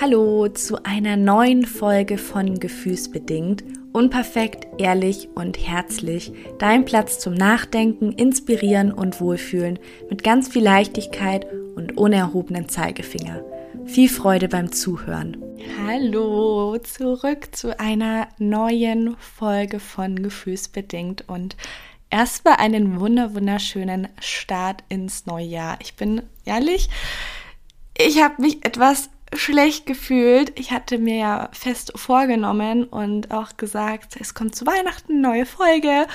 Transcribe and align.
Hallo 0.00 0.48
zu 0.48 0.82
einer 0.82 1.16
neuen 1.16 1.64
Folge 1.64 2.18
von 2.18 2.58
Gefühlsbedingt. 2.58 3.62
Unperfekt, 3.92 4.66
ehrlich 4.80 5.28
und 5.36 5.56
herzlich. 5.56 6.32
Dein 6.58 6.84
Platz 6.84 7.20
zum 7.20 7.34
Nachdenken, 7.34 8.10
Inspirieren 8.10 8.92
und 8.92 9.20
Wohlfühlen 9.20 9.78
mit 10.10 10.24
ganz 10.24 10.48
viel 10.48 10.64
Leichtigkeit 10.64 11.46
und 11.76 11.96
unerhobenen 11.96 12.68
Zeigefinger. 12.68 13.44
Viel 13.86 14.08
Freude 14.08 14.48
beim 14.48 14.72
Zuhören. 14.72 15.36
Hallo, 15.86 16.76
zurück 16.78 17.54
zu 17.54 17.78
einer 17.78 18.26
neuen 18.38 19.16
Folge 19.18 19.78
von 19.78 20.22
Gefühlsbedingt 20.22 21.28
und 21.28 21.56
erstmal 22.10 22.56
einen 22.56 22.98
wunder 22.98 23.32
wunderschönen 23.34 24.08
Start 24.20 24.82
ins 24.88 25.26
neue 25.26 25.46
Jahr. 25.46 25.78
Ich 25.80 25.94
bin 25.94 26.22
ehrlich, 26.44 26.90
ich 27.96 28.20
habe 28.20 28.42
mich 28.42 28.64
etwas 28.64 29.08
schlecht 29.32 29.86
gefühlt. 29.86 30.58
Ich 30.58 30.70
hatte 30.70 30.98
mir 30.98 31.16
ja 31.16 31.48
fest 31.52 31.92
vorgenommen 31.96 32.84
und 32.84 33.30
auch 33.30 33.56
gesagt, 33.56 34.16
es 34.20 34.34
kommt 34.34 34.54
zu 34.54 34.66
Weihnachten 34.66 35.20
neue 35.20 35.46
Folge. 35.46 36.06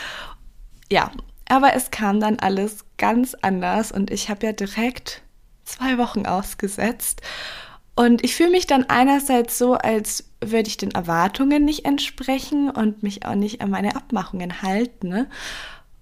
Ja, 0.91 1.11
aber 1.47 1.73
es 1.73 1.91
kam 1.91 2.19
dann 2.19 2.39
alles 2.39 2.85
ganz 2.97 3.35
anders 3.41 3.91
und 3.91 4.11
ich 4.11 4.29
habe 4.29 4.45
ja 4.45 4.53
direkt 4.53 5.23
zwei 5.65 5.97
Wochen 5.97 6.25
ausgesetzt. 6.25 7.21
Und 7.95 8.23
ich 8.23 8.35
fühle 8.35 8.51
mich 8.51 8.65
dann 8.65 8.85
einerseits 8.85 9.57
so, 9.57 9.73
als 9.73 10.29
würde 10.41 10.69
ich 10.69 10.77
den 10.77 10.91
Erwartungen 10.91 11.65
nicht 11.65 11.85
entsprechen 11.85 12.69
und 12.69 13.03
mich 13.03 13.25
auch 13.25 13.35
nicht 13.35 13.61
an 13.61 13.69
meine 13.69 13.95
Abmachungen 13.95 14.61
halten. 14.61 15.27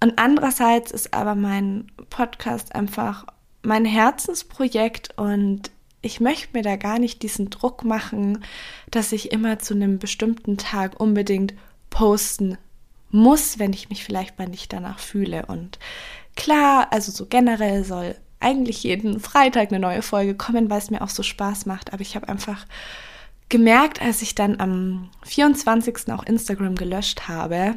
Und 0.00 0.12
andererseits 0.16 0.92
ist 0.92 1.12
aber 1.12 1.34
mein 1.34 1.90
Podcast 2.08 2.74
einfach 2.74 3.26
mein 3.62 3.84
Herzensprojekt 3.84 5.18
und 5.18 5.72
ich 6.00 6.20
möchte 6.20 6.56
mir 6.56 6.62
da 6.62 6.76
gar 6.76 6.98
nicht 6.98 7.22
diesen 7.22 7.50
Druck 7.50 7.84
machen, 7.84 8.44
dass 8.90 9.12
ich 9.12 9.32
immer 9.32 9.58
zu 9.58 9.74
einem 9.74 9.98
bestimmten 9.98 10.56
Tag 10.56 11.00
unbedingt 11.00 11.54
posten 11.90 12.56
muss, 13.10 13.58
wenn 13.58 13.72
ich 13.72 13.88
mich 13.88 14.04
vielleicht 14.04 14.38
mal 14.38 14.48
nicht 14.48 14.72
danach 14.72 14.98
fühle. 14.98 15.46
Und 15.46 15.78
klar, 16.36 16.88
also 16.90 17.10
so 17.10 17.26
generell 17.26 17.84
soll 17.84 18.14
eigentlich 18.40 18.84
jeden 18.84 19.18
Freitag 19.18 19.70
eine 19.70 19.80
neue 19.80 20.02
Folge 20.02 20.34
kommen, 20.34 20.70
weil 20.70 20.78
es 20.78 20.90
mir 20.90 21.02
auch 21.02 21.08
so 21.08 21.22
Spaß 21.22 21.66
macht. 21.66 21.92
Aber 21.92 22.02
ich 22.02 22.14
habe 22.14 22.28
einfach 22.28 22.66
gemerkt, 23.48 24.00
als 24.00 24.22
ich 24.22 24.34
dann 24.34 24.60
am 24.60 25.10
24. 25.24 26.12
auch 26.12 26.22
Instagram 26.22 26.76
gelöscht 26.76 27.28
habe, 27.28 27.76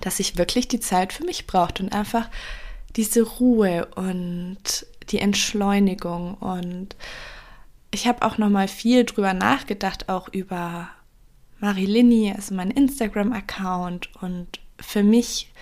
dass 0.00 0.20
ich 0.20 0.38
wirklich 0.38 0.68
die 0.68 0.80
Zeit 0.80 1.12
für 1.12 1.24
mich 1.24 1.46
brauchte 1.46 1.82
und 1.82 1.92
einfach 1.92 2.28
diese 2.96 3.22
Ruhe 3.22 3.86
und 3.94 4.86
die 5.08 5.18
Entschleunigung. 5.18 6.34
Und 6.34 6.96
ich 7.90 8.06
habe 8.06 8.22
auch 8.22 8.38
noch 8.38 8.50
mal 8.50 8.68
viel 8.68 9.04
drüber 9.04 9.34
nachgedacht, 9.34 10.08
auch 10.08 10.28
über 10.28 10.88
Marilini, 11.58 12.32
also 12.34 12.54
mein 12.54 12.70
Instagram-Account. 12.70 14.10
Und 14.20 14.60
für 14.80 15.02
mich 15.02 15.52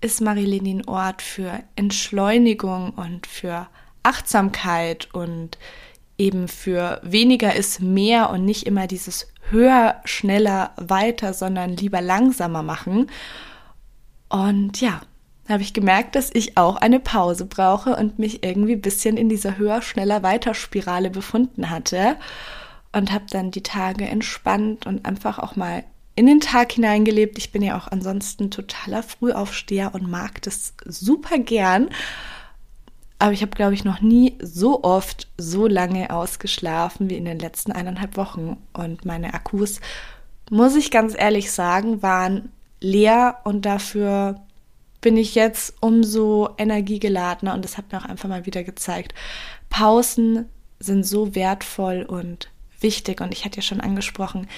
ist 0.00 0.20
Marilini 0.20 0.74
ein 0.74 0.88
Ort 0.88 1.22
für 1.22 1.60
Entschleunigung 1.76 2.90
und 2.90 3.26
für 3.26 3.68
Achtsamkeit 4.02 5.08
und 5.14 5.58
eben 6.18 6.48
für 6.48 7.00
weniger 7.02 7.54
ist 7.54 7.80
mehr 7.80 8.30
und 8.30 8.44
nicht 8.44 8.66
immer 8.66 8.86
dieses 8.86 9.28
höher, 9.50 10.00
schneller, 10.04 10.72
weiter, 10.76 11.34
sondern 11.34 11.76
lieber 11.76 12.00
langsamer 12.00 12.62
machen. 12.62 13.10
Und 14.28 14.80
ja, 14.80 15.00
habe 15.48 15.62
ich 15.62 15.74
gemerkt, 15.74 16.16
dass 16.16 16.30
ich 16.32 16.56
auch 16.56 16.76
eine 16.76 17.00
Pause 17.00 17.44
brauche 17.44 17.96
und 17.96 18.18
mich 18.18 18.44
irgendwie 18.44 18.72
ein 18.72 18.80
bisschen 18.80 19.16
in 19.16 19.28
dieser 19.28 19.58
höher, 19.58 19.82
schneller, 19.82 20.22
weiter 20.22 20.54
Spirale 20.54 21.10
befunden 21.10 21.70
hatte 21.70 22.16
und 22.92 23.12
habe 23.12 23.26
dann 23.30 23.50
die 23.50 23.62
Tage 23.62 24.06
entspannt 24.06 24.86
und 24.86 25.04
einfach 25.04 25.38
auch 25.38 25.56
mal 25.56 25.84
in 26.16 26.26
den 26.26 26.40
Tag 26.40 26.72
hineingelebt. 26.72 27.36
Ich 27.38 27.52
bin 27.52 27.62
ja 27.62 27.76
auch 27.76 27.88
ansonsten 27.88 28.50
totaler 28.50 29.02
Frühaufsteher 29.02 29.94
und 29.94 30.08
mag 30.08 30.40
das 30.42 30.74
super 30.84 31.38
gern. 31.38 31.88
Aber 33.18 33.32
ich 33.32 33.42
habe, 33.42 33.52
glaube 33.52 33.74
ich, 33.74 33.84
noch 33.84 34.00
nie 34.00 34.36
so 34.40 34.82
oft 34.82 35.28
so 35.38 35.66
lange 35.66 36.10
ausgeschlafen 36.10 37.10
wie 37.10 37.16
in 37.16 37.24
den 37.24 37.38
letzten 37.38 37.72
eineinhalb 37.72 38.16
Wochen. 38.16 38.56
Und 38.72 39.04
meine 39.04 39.34
Akkus, 39.34 39.80
muss 40.50 40.76
ich 40.76 40.90
ganz 40.90 41.14
ehrlich 41.16 41.50
sagen, 41.50 42.02
waren 42.02 42.50
leer 42.80 43.38
und 43.44 43.66
dafür 43.66 44.40
bin 45.04 45.18
ich 45.18 45.34
jetzt 45.34 45.74
umso 45.80 46.48
energiegeladener 46.56 47.52
und 47.52 47.62
das 47.62 47.76
hat 47.76 47.92
mir 47.92 47.98
auch 47.98 48.06
einfach 48.06 48.26
mal 48.26 48.46
wieder 48.46 48.64
gezeigt. 48.64 49.12
Pausen 49.68 50.48
sind 50.78 51.04
so 51.04 51.34
wertvoll 51.34 52.06
und 52.08 52.48
wichtig 52.80 53.20
und 53.20 53.34
ich 53.34 53.44
hatte 53.44 53.56
ja 53.56 53.62
schon 53.62 53.82
angesprochen, 53.82 54.48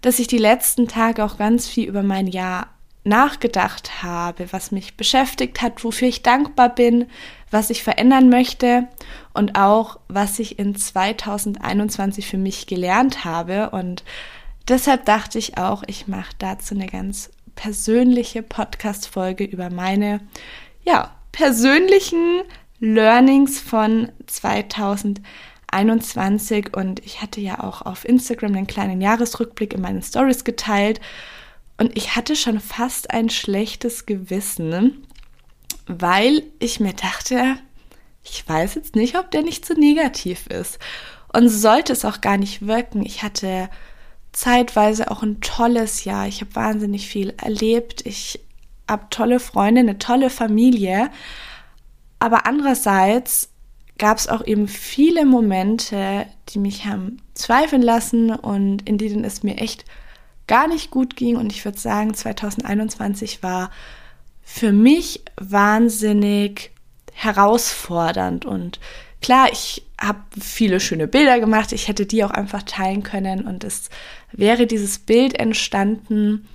dass 0.00 0.20
ich 0.20 0.28
die 0.28 0.38
letzten 0.38 0.86
Tage 0.86 1.24
auch 1.24 1.36
ganz 1.36 1.66
viel 1.66 1.88
über 1.88 2.04
mein 2.04 2.28
Jahr 2.28 2.68
nachgedacht 3.02 4.04
habe, 4.04 4.52
was 4.52 4.70
mich 4.70 4.96
beschäftigt 4.96 5.62
hat, 5.62 5.82
wofür 5.82 6.06
ich 6.06 6.22
dankbar 6.22 6.72
bin, 6.72 7.06
was 7.50 7.68
ich 7.68 7.82
verändern 7.82 8.28
möchte 8.28 8.86
und 9.34 9.58
auch 9.58 9.98
was 10.06 10.38
ich 10.38 10.60
in 10.60 10.76
2021 10.76 12.24
für 12.24 12.38
mich 12.38 12.68
gelernt 12.68 13.24
habe 13.24 13.70
und 13.70 14.04
deshalb 14.68 15.06
dachte 15.06 15.38
ich 15.38 15.58
auch, 15.58 15.82
ich 15.88 16.06
mache 16.06 16.36
dazu 16.38 16.76
eine 16.76 16.86
ganz 16.86 17.30
persönliche 17.58 18.42
Podcast-Folge 18.44 19.42
über 19.42 19.68
meine, 19.68 20.20
ja, 20.84 21.16
persönlichen 21.32 22.42
Learnings 22.78 23.60
von 23.60 24.12
2021 24.28 26.76
und 26.76 27.04
ich 27.04 27.20
hatte 27.20 27.40
ja 27.40 27.64
auch 27.64 27.82
auf 27.82 28.04
Instagram 28.04 28.54
einen 28.54 28.68
kleinen 28.68 29.00
Jahresrückblick 29.00 29.74
in 29.74 29.80
meinen 29.80 30.02
Stories 30.02 30.44
geteilt 30.44 31.00
und 31.78 31.96
ich 31.96 32.14
hatte 32.14 32.36
schon 32.36 32.60
fast 32.60 33.10
ein 33.10 33.28
schlechtes 33.28 34.06
Gewissen, 34.06 35.04
weil 35.88 36.44
ich 36.60 36.78
mir 36.78 36.92
dachte, 36.92 37.56
ich 38.22 38.48
weiß 38.48 38.76
jetzt 38.76 38.94
nicht, 38.94 39.18
ob 39.18 39.32
der 39.32 39.42
nicht 39.42 39.66
so 39.66 39.74
negativ 39.74 40.46
ist. 40.46 40.78
Und 41.32 41.48
sollte 41.48 41.92
es 41.92 42.04
auch 42.04 42.20
gar 42.20 42.36
nicht 42.36 42.64
wirken. 42.66 43.04
Ich 43.04 43.24
hatte 43.24 43.68
zeitweise 44.32 45.10
auch 45.10 45.22
ein 45.22 45.40
tolles 45.40 46.04
Jahr. 46.04 46.26
Ich 46.26 46.40
habe 46.40 46.54
wahnsinnig 46.54 47.08
viel 47.08 47.34
erlebt. 47.42 48.06
Ich 48.06 48.40
habe 48.88 49.06
tolle 49.10 49.40
Freunde, 49.40 49.80
eine 49.80 49.98
tolle 49.98 50.30
Familie. 50.30 51.10
Aber 52.18 52.46
andererseits 52.46 53.50
gab 53.98 54.18
es 54.18 54.28
auch 54.28 54.44
eben 54.46 54.68
viele 54.68 55.26
Momente, 55.26 56.26
die 56.50 56.58
mich 56.58 56.86
haben 56.86 57.20
zweifeln 57.34 57.82
lassen 57.82 58.30
und 58.30 58.88
in 58.88 58.96
denen 58.96 59.24
es 59.24 59.42
mir 59.42 59.58
echt 59.58 59.84
gar 60.46 60.68
nicht 60.68 60.90
gut 60.90 61.16
ging. 61.16 61.36
Und 61.36 61.52
ich 61.52 61.64
würde 61.64 61.78
sagen, 61.78 62.14
2021 62.14 63.42
war 63.42 63.70
für 64.42 64.72
mich 64.72 65.22
wahnsinnig 65.36 66.70
herausfordernd. 67.12 68.46
Und 68.46 68.78
klar, 69.20 69.48
ich 69.52 69.84
habe 70.00 70.20
viele 70.40 70.80
schöne 70.80 71.08
Bilder 71.08 71.40
gemacht. 71.40 71.72
Ich 71.72 71.88
hätte 71.88 72.06
die 72.06 72.24
auch 72.24 72.30
einfach 72.30 72.62
teilen 72.62 73.02
können 73.02 73.46
und 73.46 73.64
es 73.64 73.90
wäre 74.32 74.66
dieses 74.66 74.98
Bild 74.98 75.38
entstanden, 75.38 76.46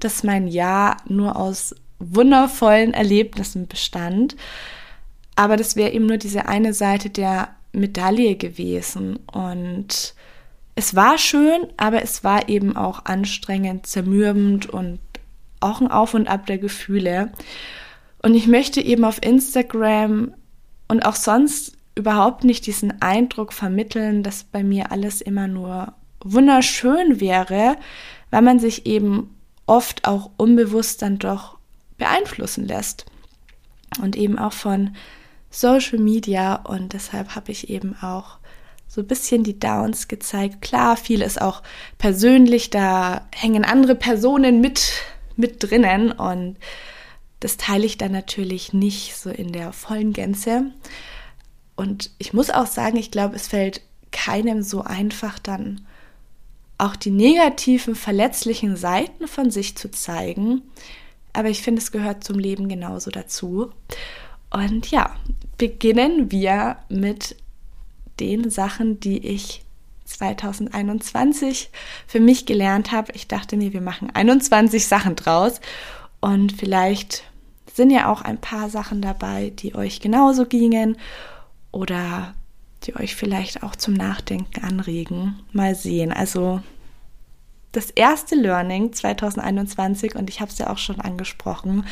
dass 0.00 0.22
mein 0.22 0.46
Jahr 0.46 0.98
nur 1.08 1.36
aus 1.36 1.74
wundervollen 1.98 2.94
Erlebnissen 2.94 3.66
bestand. 3.66 4.36
Aber 5.36 5.56
das 5.56 5.76
wäre 5.76 5.90
eben 5.90 6.06
nur 6.06 6.18
diese 6.18 6.46
eine 6.46 6.72
Seite 6.74 7.10
der 7.10 7.48
Medaille 7.72 8.36
gewesen. 8.36 9.16
Und 9.32 10.14
es 10.76 10.94
war 10.94 11.18
schön, 11.18 11.66
aber 11.76 12.02
es 12.02 12.22
war 12.22 12.48
eben 12.48 12.76
auch 12.76 13.04
anstrengend, 13.04 13.86
zermürbend 13.86 14.66
und 14.66 15.00
auch 15.60 15.80
ein 15.80 15.90
Auf 15.90 16.14
und 16.14 16.28
Ab 16.28 16.46
der 16.46 16.58
Gefühle. 16.58 17.32
Und 18.22 18.34
ich 18.34 18.46
möchte 18.46 18.80
eben 18.80 19.04
auf 19.04 19.22
Instagram 19.22 20.34
und 20.88 21.06
auch 21.06 21.16
sonst 21.16 21.73
überhaupt 21.94 22.44
nicht 22.44 22.66
diesen 22.66 23.00
Eindruck 23.02 23.52
vermitteln, 23.52 24.22
dass 24.22 24.44
bei 24.44 24.64
mir 24.64 24.90
alles 24.92 25.20
immer 25.20 25.46
nur 25.46 25.94
wunderschön 26.22 27.20
wäre, 27.20 27.76
weil 28.30 28.42
man 28.42 28.58
sich 28.58 28.86
eben 28.86 29.34
oft 29.66 30.06
auch 30.06 30.30
unbewusst 30.36 31.02
dann 31.02 31.18
doch 31.18 31.58
beeinflussen 31.98 32.66
lässt. 32.66 33.06
Und 34.02 34.16
eben 34.16 34.38
auch 34.38 34.52
von 34.52 34.96
Social 35.50 35.98
Media. 35.98 36.56
Und 36.56 36.94
deshalb 36.94 37.36
habe 37.36 37.52
ich 37.52 37.70
eben 37.70 37.94
auch 38.02 38.38
so 38.88 39.00
ein 39.00 39.06
bisschen 39.06 39.44
die 39.44 39.58
Downs 39.58 40.08
gezeigt. 40.08 40.62
Klar, 40.62 40.96
viel 40.96 41.22
ist 41.22 41.40
auch 41.40 41.62
persönlich, 41.98 42.70
da 42.70 43.26
hängen 43.32 43.64
andere 43.64 43.94
Personen 43.94 44.60
mit, 44.60 44.92
mit 45.36 45.62
drinnen 45.62 46.12
und 46.12 46.56
das 47.40 47.56
teile 47.56 47.84
ich 47.84 47.98
dann 47.98 48.12
natürlich 48.12 48.72
nicht 48.72 49.16
so 49.16 49.30
in 49.30 49.52
der 49.52 49.72
vollen 49.72 50.12
Gänze. 50.12 50.72
Und 51.76 52.10
ich 52.18 52.32
muss 52.32 52.50
auch 52.50 52.66
sagen, 52.66 52.96
ich 52.96 53.10
glaube, 53.10 53.36
es 53.36 53.48
fällt 53.48 53.82
keinem 54.12 54.62
so 54.62 54.82
einfach 54.82 55.38
dann 55.38 55.86
auch 56.78 56.96
die 56.96 57.10
negativen, 57.10 57.94
verletzlichen 57.94 58.76
Seiten 58.76 59.28
von 59.28 59.50
sich 59.50 59.76
zu 59.76 59.90
zeigen. 59.90 60.62
Aber 61.32 61.48
ich 61.48 61.62
finde, 61.62 61.80
es 61.80 61.92
gehört 61.92 62.24
zum 62.24 62.38
Leben 62.38 62.68
genauso 62.68 63.10
dazu. 63.10 63.72
Und 64.50 64.90
ja, 64.90 65.16
beginnen 65.58 66.30
wir 66.30 66.76
mit 66.88 67.36
den 68.20 68.50
Sachen, 68.50 69.00
die 69.00 69.26
ich 69.26 69.62
2021 70.04 71.70
für 72.06 72.20
mich 72.20 72.46
gelernt 72.46 72.92
habe. 72.92 73.12
Ich 73.14 73.26
dachte 73.26 73.56
mir, 73.56 73.72
wir 73.72 73.80
machen 73.80 74.10
21 74.12 74.86
Sachen 74.86 75.16
draus 75.16 75.60
und 76.20 76.52
vielleicht 76.52 77.24
sind 77.72 77.90
ja 77.90 78.10
auch 78.12 78.22
ein 78.22 78.40
paar 78.40 78.70
Sachen 78.70 79.02
dabei, 79.02 79.50
die 79.50 79.74
euch 79.74 80.00
genauso 80.00 80.46
gingen 80.46 80.96
oder 81.74 82.34
die 82.84 82.96
euch 82.96 83.16
vielleicht 83.16 83.62
auch 83.62 83.76
zum 83.76 83.94
Nachdenken 83.94 84.62
anregen. 84.62 85.40
Mal 85.52 85.74
sehen. 85.74 86.12
Also 86.12 86.60
das 87.72 87.90
erste 87.90 88.34
Learning 88.34 88.92
2021, 88.92 90.14
und 90.14 90.30
ich 90.30 90.40
habe 90.40 90.50
es 90.50 90.58
ja 90.58 90.70
auch 90.70 90.78
schon 90.78 91.00
angesprochen, 91.00 91.86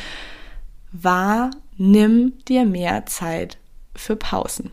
war, 0.91 1.51
nimm 1.77 2.33
dir 2.47 2.65
mehr 2.65 3.05
Zeit 3.05 3.57
für 3.95 4.15
Pausen. 4.15 4.71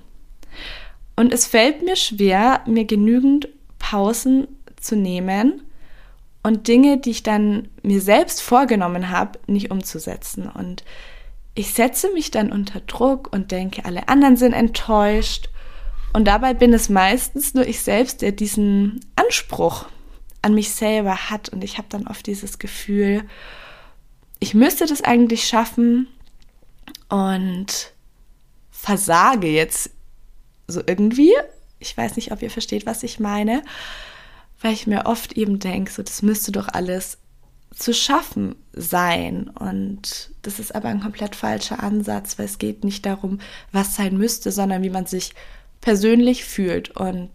Und 1.17 1.33
es 1.33 1.47
fällt 1.47 1.83
mir 1.85 1.97
schwer, 1.97 2.61
mir 2.67 2.85
genügend 2.85 3.49
Pausen 3.79 4.47
zu 4.77 4.97
nehmen 4.97 5.63
und 6.43 6.69
Dinge, 6.69 6.99
die 6.99 7.11
ich 7.11 7.23
dann 7.23 7.69
mir 7.83 8.01
selbst 8.01 8.41
vorgenommen 8.41 9.11
habe, 9.11 9.39
nicht 9.47 9.71
umzusetzen. 9.71 10.49
Und 10.49 10.85
ich 11.55 11.73
setze 11.75 12.13
mich 12.13 12.31
dann 12.31 12.53
unter 12.53 12.81
Druck 12.81 13.33
und 13.33 13.51
denke, 13.51 13.85
alle 13.85 14.09
anderen 14.09 14.37
sind 14.37 14.53
enttäuscht. 14.53 15.49
Und 16.13 16.25
dabei 16.25 16.55
bin 16.55 16.73
es 16.73 16.89
meistens 16.89 17.55
nur 17.55 17.67
ich 17.67 17.81
selbst, 17.81 18.23
der 18.23 18.33
diesen 18.33 19.01
Anspruch 19.17 19.87
an 20.43 20.55
mich 20.55 20.71
selber 20.71 21.31
hat. 21.31 21.49
Und 21.49 21.63
ich 21.63 21.79
habe 21.79 21.89
dann 21.91 22.07
oft 22.07 22.27
dieses 22.27 22.59
Gefühl, 22.59 23.25
ich 24.39 24.55
müsste 24.55 24.87
das 24.87 25.03
eigentlich 25.03 25.47
schaffen 25.47 26.09
und 27.09 27.93
versage 28.71 29.49
jetzt 29.49 29.91
so 30.67 30.83
irgendwie. 30.87 31.33
Ich 31.79 31.97
weiß 31.97 32.17
nicht, 32.17 32.33
ob 32.33 32.43
ihr 32.43 32.51
versteht, 32.51 32.87
was 32.87 33.03
ich 33.03 33.21
meine, 33.21 33.63
weil 34.61 34.73
ich 34.73 34.87
mir 34.87 35.07
oft 35.07 35.35
eben 35.35 35.59
denke, 35.59 35.93
so 35.93 36.03
das 36.03 36.23
müsste 36.23 36.53
doch 36.53 36.69
alles 36.69 37.19
zu 37.75 37.95
schaffen 37.95 38.57
sein. 38.73 39.49
Und 39.49 40.31
das 40.43 40.59
ist 40.59 40.75
aber 40.75 40.89
ein 40.89 41.01
komplett 41.01 41.37
falscher 41.37 41.83
Ansatz, 41.83 42.39
weil 42.39 42.47
es 42.47 42.59
geht 42.59 42.85
nicht 42.85 43.07
darum, 43.07 43.39
was 43.73 43.95
sein 43.95 44.17
müsste, 44.17 44.53
sondern 44.53 44.83
wie 44.83 44.91
man 44.91 45.07
sich 45.07 45.33
persönlich 45.81 46.45
fühlt. 46.45 46.97
Und 46.97 47.31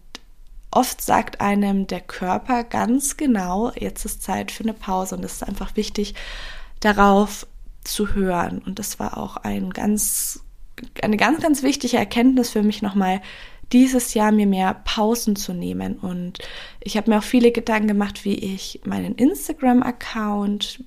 oft 0.70 1.00
sagt 1.00 1.40
einem 1.40 1.86
der 1.86 2.00
Körper 2.00 2.64
ganz 2.64 3.16
genau, 3.16 3.72
jetzt 3.74 4.04
ist 4.04 4.22
Zeit 4.22 4.50
für 4.50 4.62
eine 4.62 4.74
Pause. 4.74 5.16
Und 5.16 5.24
es 5.24 5.34
ist 5.34 5.44
einfach 5.44 5.76
wichtig, 5.76 6.14
darauf 6.80 7.46
zu 7.84 8.14
hören. 8.14 8.62
Und 8.64 8.78
das 8.78 8.98
war 8.98 9.16
auch 9.16 9.38
ein 9.38 9.70
ganz, 9.70 10.40
eine 11.02 11.16
ganz, 11.16 11.40
ganz 11.40 11.62
wichtige 11.62 11.96
Erkenntnis 11.96 12.50
für 12.50 12.62
mich 12.62 12.82
nochmal, 12.82 13.22
dieses 13.72 14.14
Jahr 14.14 14.32
mir 14.32 14.46
mehr 14.46 14.74
Pausen 14.84 15.36
zu 15.36 15.52
nehmen. 15.52 15.96
Und 15.96 16.38
ich 16.80 16.96
habe 16.96 17.10
mir 17.10 17.18
auch 17.18 17.24
viele 17.24 17.52
Gedanken 17.52 17.88
gemacht, 17.88 18.24
wie 18.24 18.34
ich 18.34 18.80
meinen 18.84 19.14
Instagram-Account 19.14 20.84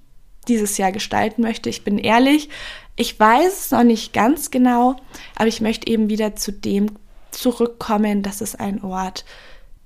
dieses 0.47 0.77
Jahr 0.77 0.91
gestalten 0.91 1.41
möchte. 1.41 1.69
Ich 1.69 1.83
bin 1.83 1.97
ehrlich, 1.97 2.49
ich 2.95 3.19
weiß 3.19 3.65
es 3.65 3.71
noch 3.71 3.83
nicht 3.83 4.13
ganz 4.13 4.51
genau, 4.51 4.95
aber 5.35 5.47
ich 5.47 5.61
möchte 5.61 5.87
eben 5.87 6.09
wieder 6.09 6.35
zu 6.35 6.51
dem 6.51 6.91
zurückkommen, 7.31 8.23
dass 8.23 8.41
es 8.41 8.55
ein 8.55 8.83
Ort 8.83 9.25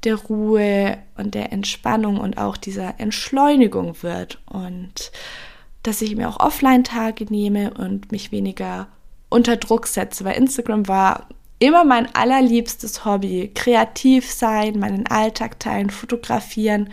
der 0.04 0.16
Ruhe 0.16 0.98
und 1.18 1.36
der 1.36 1.52
Entspannung 1.52 2.20
und 2.20 2.38
auch 2.38 2.58
dieser 2.58 3.00
Entschleunigung 3.00 4.02
wird 4.02 4.42
und 4.46 5.12
dass 5.82 6.02
ich 6.02 6.16
mir 6.16 6.30
auch 6.30 6.40
Offline-Tage 6.40 7.26
nehme 7.26 7.74
und 7.74 8.12
mich 8.12 8.32
weniger 8.32 8.88
unter 9.30 9.58
Druck 9.58 9.88
setze, 9.88 10.24
weil 10.26 10.38
Instagram 10.38 10.88
war 10.88 11.28
immer 11.64 11.86
mein 11.86 12.14
allerliebstes 12.14 13.06
Hobby. 13.06 13.52
Kreativ 13.56 14.30
sein, 14.30 14.80
meinen 14.80 15.08
Alltag 15.08 15.60
teilen, 15.60 15.90
fotografieren, 15.90 16.90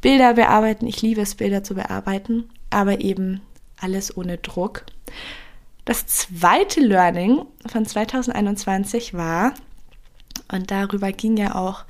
Bilder 0.00 0.34
bearbeiten. 0.34 0.86
Ich 0.86 1.00
liebe 1.00 1.20
es, 1.20 1.36
Bilder 1.36 1.62
zu 1.62 1.74
bearbeiten, 1.74 2.50
aber 2.70 3.00
eben 3.00 3.40
alles 3.80 4.16
ohne 4.16 4.38
Druck. 4.38 4.84
Das 5.84 6.06
zweite 6.06 6.80
Learning 6.80 7.44
von 7.66 7.86
2021 7.86 9.14
war, 9.14 9.54
und 10.50 10.70
darüber 10.70 11.12
ging 11.12 11.36
ja 11.36 11.54
auch 11.54 11.84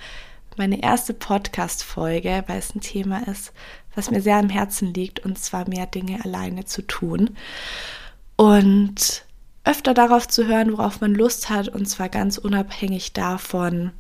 meine 0.57 0.83
erste 0.83 1.15
Podcast-Folge, 1.15 2.45
weil 2.47 2.59
es 2.59 2.75
ein 2.75 2.81
Thema 2.81 3.27
ist, 3.27 3.53
was 3.95 4.11
mir 4.11 4.21
sehr 4.21 4.37
am 4.37 4.51
Herzen 4.51 4.93
liegt, 4.93 5.21
und 5.21 5.39
zwar 5.39 5.69
mehr 5.69 5.87
Dinge 5.87 6.23
alleine 6.23 6.67
zu 6.67 6.83
tun. 6.83 7.31
Und 8.37 9.24
öfter 9.65 9.95
darauf 9.95 10.29
zu 10.29 10.47
hören, 10.47 10.73
worauf 10.73 11.01
man 11.01 11.15
Lust 11.15 11.51
hat, 11.51 11.69
und 11.69 11.87
zwar 11.87 12.09
ganz 12.09 12.39
unabhängig 12.39 13.13
davon, 13.13 13.93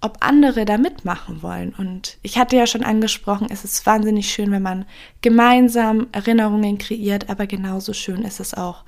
ob 0.00 0.18
andere 0.20 0.64
da 0.64 0.78
mitmachen 0.78 1.42
wollen. 1.42 1.74
Und 1.76 2.18
ich 2.22 2.36
hatte 2.36 2.56
ja 2.56 2.66
schon 2.66 2.82
angesprochen, 2.82 3.46
es 3.50 3.64
ist 3.64 3.86
wahnsinnig 3.86 4.30
schön, 4.30 4.50
wenn 4.50 4.62
man 4.62 4.84
gemeinsam 5.22 6.08
Erinnerungen 6.12 6.76
kreiert, 6.76 7.30
aber 7.30 7.46
genauso 7.46 7.92
schön 7.92 8.22
ist 8.22 8.40
es 8.40 8.52
auch, 8.52 8.84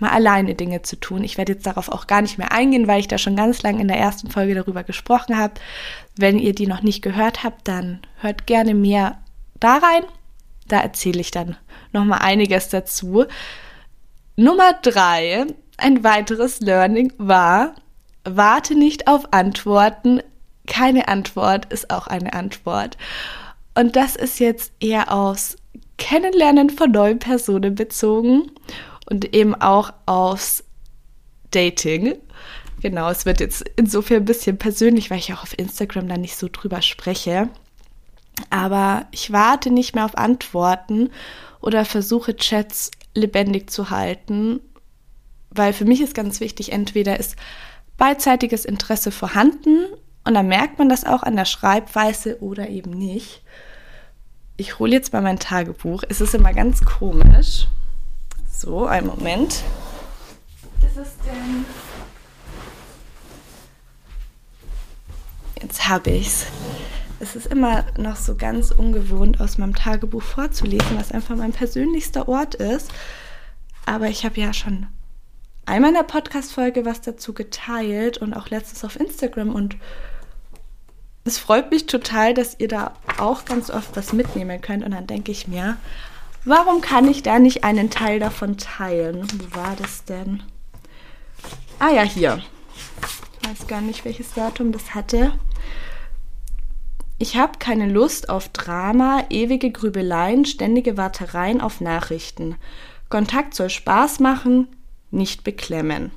mal 0.00 0.10
alleine 0.10 0.54
Dinge 0.54 0.82
zu 0.82 0.96
tun. 0.96 1.24
Ich 1.24 1.38
werde 1.38 1.54
jetzt 1.54 1.66
darauf 1.66 1.88
auch 1.88 2.06
gar 2.06 2.22
nicht 2.22 2.38
mehr 2.38 2.52
eingehen, 2.52 2.86
weil 2.86 3.00
ich 3.00 3.08
da 3.08 3.18
schon 3.18 3.34
ganz 3.34 3.62
lang 3.62 3.80
in 3.80 3.88
der 3.88 3.98
ersten 3.98 4.30
Folge 4.30 4.54
darüber 4.54 4.84
gesprochen 4.84 5.36
habe. 5.36 5.54
Wenn 6.16 6.38
ihr 6.38 6.54
die 6.54 6.66
noch 6.66 6.82
nicht 6.82 7.02
gehört 7.02 7.42
habt, 7.42 7.66
dann 7.66 8.00
hört 8.20 8.46
gerne 8.46 8.74
mehr 8.74 9.18
da 9.58 9.78
rein. 9.78 10.04
Da 10.68 10.80
erzähle 10.80 11.20
ich 11.20 11.30
dann 11.30 11.56
noch 11.92 12.04
mal 12.04 12.18
einiges 12.18 12.68
dazu. 12.68 13.24
Nummer 14.40 14.72
drei, 14.82 15.46
ein 15.78 16.04
weiteres 16.04 16.60
Learning 16.60 17.12
war, 17.18 17.74
warte 18.22 18.76
nicht 18.76 19.08
auf 19.08 19.32
Antworten. 19.32 20.20
Keine 20.68 21.08
Antwort 21.08 21.72
ist 21.72 21.90
auch 21.90 22.06
eine 22.06 22.34
Antwort. 22.34 22.96
Und 23.74 23.96
das 23.96 24.14
ist 24.14 24.38
jetzt 24.38 24.70
eher 24.78 25.12
aufs 25.12 25.56
Kennenlernen 25.96 26.70
von 26.70 26.92
neuen 26.92 27.18
Personen 27.18 27.74
bezogen 27.74 28.52
und 29.10 29.34
eben 29.34 29.56
auch 29.56 29.92
aufs 30.06 30.62
Dating. 31.50 32.14
Genau, 32.80 33.10
es 33.10 33.26
wird 33.26 33.40
jetzt 33.40 33.64
insofern 33.74 34.18
ein 34.18 34.24
bisschen 34.24 34.56
persönlich, 34.56 35.10
weil 35.10 35.18
ich 35.18 35.34
auch 35.34 35.42
auf 35.42 35.58
Instagram 35.58 36.06
da 36.06 36.16
nicht 36.16 36.36
so 36.36 36.46
drüber 36.48 36.80
spreche. 36.80 37.48
Aber 38.50 39.06
ich 39.10 39.32
warte 39.32 39.72
nicht 39.72 39.96
mehr 39.96 40.04
auf 40.04 40.16
Antworten 40.16 41.10
oder 41.60 41.84
versuche 41.84 42.36
Chats 42.36 42.92
lebendig 43.18 43.70
zu 43.70 43.90
halten, 43.90 44.60
weil 45.50 45.72
für 45.72 45.84
mich 45.84 46.00
ist 46.00 46.14
ganz 46.14 46.40
wichtig, 46.40 46.72
entweder 46.72 47.18
ist 47.18 47.36
beidseitiges 47.96 48.64
Interesse 48.64 49.10
vorhanden 49.10 49.86
und 50.24 50.34
dann 50.34 50.48
merkt 50.48 50.78
man 50.78 50.88
das 50.88 51.04
auch 51.04 51.22
an 51.22 51.36
der 51.36 51.44
Schreibweise 51.44 52.40
oder 52.42 52.68
eben 52.68 52.90
nicht. 52.90 53.42
Ich 54.56 54.78
hole 54.78 54.92
jetzt 54.92 55.12
mal 55.12 55.22
mein 55.22 55.38
Tagebuch. 55.38 56.02
Es 56.08 56.20
ist 56.20 56.34
immer 56.34 56.52
ganz 56.52 56.84
komisch. 56.84 57.68
So, 58.50 58.86
einen 58.86 59.06
Moment. 59.06 59.62
Ist 60.82 60.96
es 60.96 61.16
denn? 61.24 61.64
Jetzt 65.62 65.88
habe 65.88 66.10
ich's 66.10 66.46
es 67.20 67.36
ist 67.36 67.46
immer 67.46 67.84
noch 67.96 68.16
so 68.16 68.36
ganz 68.36 68.70
ungewohnt, 68.70 69.40
aus 69.40 69.58
meinem 69.58 69.74
Tagebuch 69.74 70.22
vorzulesen, 70.22 70.98
was 70.98 71.12
einfach 71.12 71.36
mein 71.36 71.52
persönlichster 71.52 72.28
Ort 72.28 72.54
ist. 72.54 72.90
Aber 73.86 74.08
ich 74.08 74.24
habe 74.24 74.40
ja 74.40 74.52
schon 74.52 74.86
einmal 75.66 75.90
in 75.90 75.96
der 75.96 76.02
Podcast-Folge 76.02 76.84
was 76.84 77.00
dazu 77.00 77.34
geteilt 77.34 78.18
und 78.18 78.34
auch 78.34 78.48
letztens 78.48 78.84
auf 78.84 78.98
Instagram 78.98 79.54
und 79.54 79.76
es 81.24 81.38
freut 81.38 81.70
mich 81.70 81.86
total, 81.86 82.32
dass 82.32 82.58
ihr 82.58 82.68
da 82.68 82.94
auch 83.18 83.44
ganz 83.44 83.70
oft 83.70 83.94
was 83.96 84.14
mitnehmen 84.14 84.62
könnt. 84.62 84.82
Und 84.82 84.92
dann 84.92 85.06
denke 85.06 85.30
ich 85.30 85.46
mir, 85.46 85.76
warum 86.44 86.80
kann 86.80 87.06
ich 87.06 87.22
da 87.22 87.38
nicht 87.38 87.64
einen 87.64 87.90
Teil 87.90 88.18
davon 88.18 88.56
teilen? 88.56 89.28
Wo 89.34 89.56
war 89.56 89.76
das 89.76 90.04
denn? 90.04 90.42
Ah 91.78 91.90
ja, 91.90 92.02
hier. 92.02 92.42
Ich 93.42 93.48
weiß 93.50 93.66
gar 93.66 93.82
nicht, 93.82 94.06
welches 94.06 94.32
Datum 94.32 94.72
das 94.72 94.94
hatte. 94.94 95.32
Ich 97.20 97.36
habe 97.36 97.58
keine 97.58 97.90
Lust 97.90 98.28
auf 98.28 98.48
Drama, 98.50 99.24
ewige 99.28 99.72
Grübeleien, 99.72 100.44
ständige 100.44 100.96
Wartereien 100.96 101.60
auf 101.60 101.80
Nachrichten. 101.80 102.54
Kontakt 103.08 103.54
soll 103.54 103.70
Spaß 103.70 104.20
machen, 104.20 104.68
nicht 105.10 105.42
beklemmen. 105.42 106.12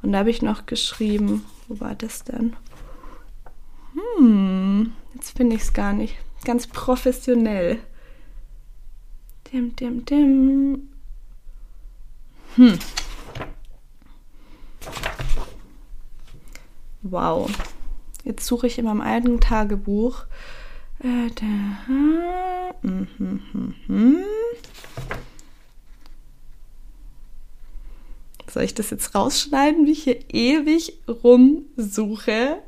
Und 0.00 0.12
da 0.12 0.20
habe 0.20 0.30
ich 0.30 0.40
noch 0.40 0.64
geschrieben, 0.64 1.44
wo 1.68 1.80
war 1.80 1.94
das 1.94 2.24
denn? 2.24 2.56
Hm, 4.18 4.92
jetzt 5.14 5.36
finde 5.36 5.56
ich 5.56 5.62
es 5.62 5.72
gar 5.74 5.92
nicht. 5.92 6.16
Ganz 6.44 6.66
professionell. 6.66 7.78
Dim, 9.52 9.76
dim, 9.76 10.04
dim. 10.04 10.88
Hm. 12.54 12.78
Wow. 17.02 17.50
Jetzt 18.26 18.44
suche 18.44 18.66
ich 18.66 18.76
in 18.76 18.86
meinem 18.86 19.02
alten 19.02 19.38
Tagebuch. 19.40 20.24
Äh, 20.98 21.30
hm, 21.86 23.06
hm, 23.16 23.40
hm, 23.86 24.24
Soll 28.52 28.64
ich 28.64 28.74
das 28.74 28.90
jetzt 28.90 29.14
rausschneiden, 29.14 29.86
wie 29.86 29.92
ich 29.92 30.02
hier 30.02 30.18
ewig 30.28 30.98
rumsuche? 31.06 32.58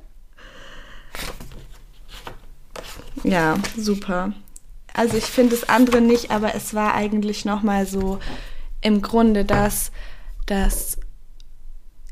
ja, 3.24 3.58
super. 3.76 4.32
Also 4.94 5.16
ich 5.16 5.24
finde 5.24 5.56
das 5.56 5.68
andere 5.68 6.00
nicht, 6.00 6.30
aber 6.30 6.54
es 6.54 6.72
war 6.72 6.94
eigentlich 6.94 7.44
nochmal 7.44 7.84
so 7.86 8.20
im 8.80 9.02
Grunde 9.02 9.44
das, 9.44 9.90
dass 10.46 10.98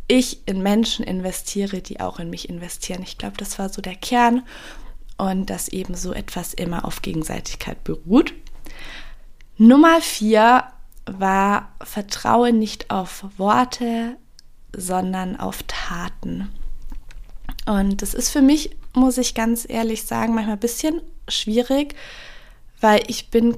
ich 0.08 0.46
in 0.46 0.62
Menschen 0.62 1.04
investiere, 1.04 1.80
die 1.80 2.00
auch 2.00 2.18
in 2.18 2.30
mich 2.30 2.48
investieren. 2.48 3.02
Ich 3.02 3.18
glaube, 3.18 3.36
das 3.36 3.58
war 3.58 3.68
so 3.68 3.82
der 3.82 3.96
Kern 3.96 4.42
und 5.18 5.50
dass 5.50 5.68
eben 5.68 5.94
so 5.94 6.12
etwas 6.12 6.54
immer 6.54 6.84
auf 6.84 7.02
Gegenseitigkeit 7.02 7.82
beruht. 7.84 8.34
Nummer 9.58 10.00
vier 10.00 10.64
war 11.06 11.72
Vertraue 11.82 12.52
nicht 12.52 12.90
auf 12.90 13.24
Worte, 13.36 14.16
sondern 14.76 15.36
auf 15.36 15.62
Taten. 15.66 16.52
Und 17.64 18.02
das 18.02 18.14
ist 18.14 18.30
für 18.30 18.42
mich, 18.42 18.76
muss 18.92 19.18
ich 19.18 19.34
ganz 19.34 19.66
ehrlich 19.68 20.04
sagen, 20.04 20.34
manchmal 20.34 20.56
ein 20.56 20.60
bisschen 20.60 21.00
schwierig, 21.28 21.94
weil 22.80 23.02
ich 23.08 23.30
bin, 23.30 23.56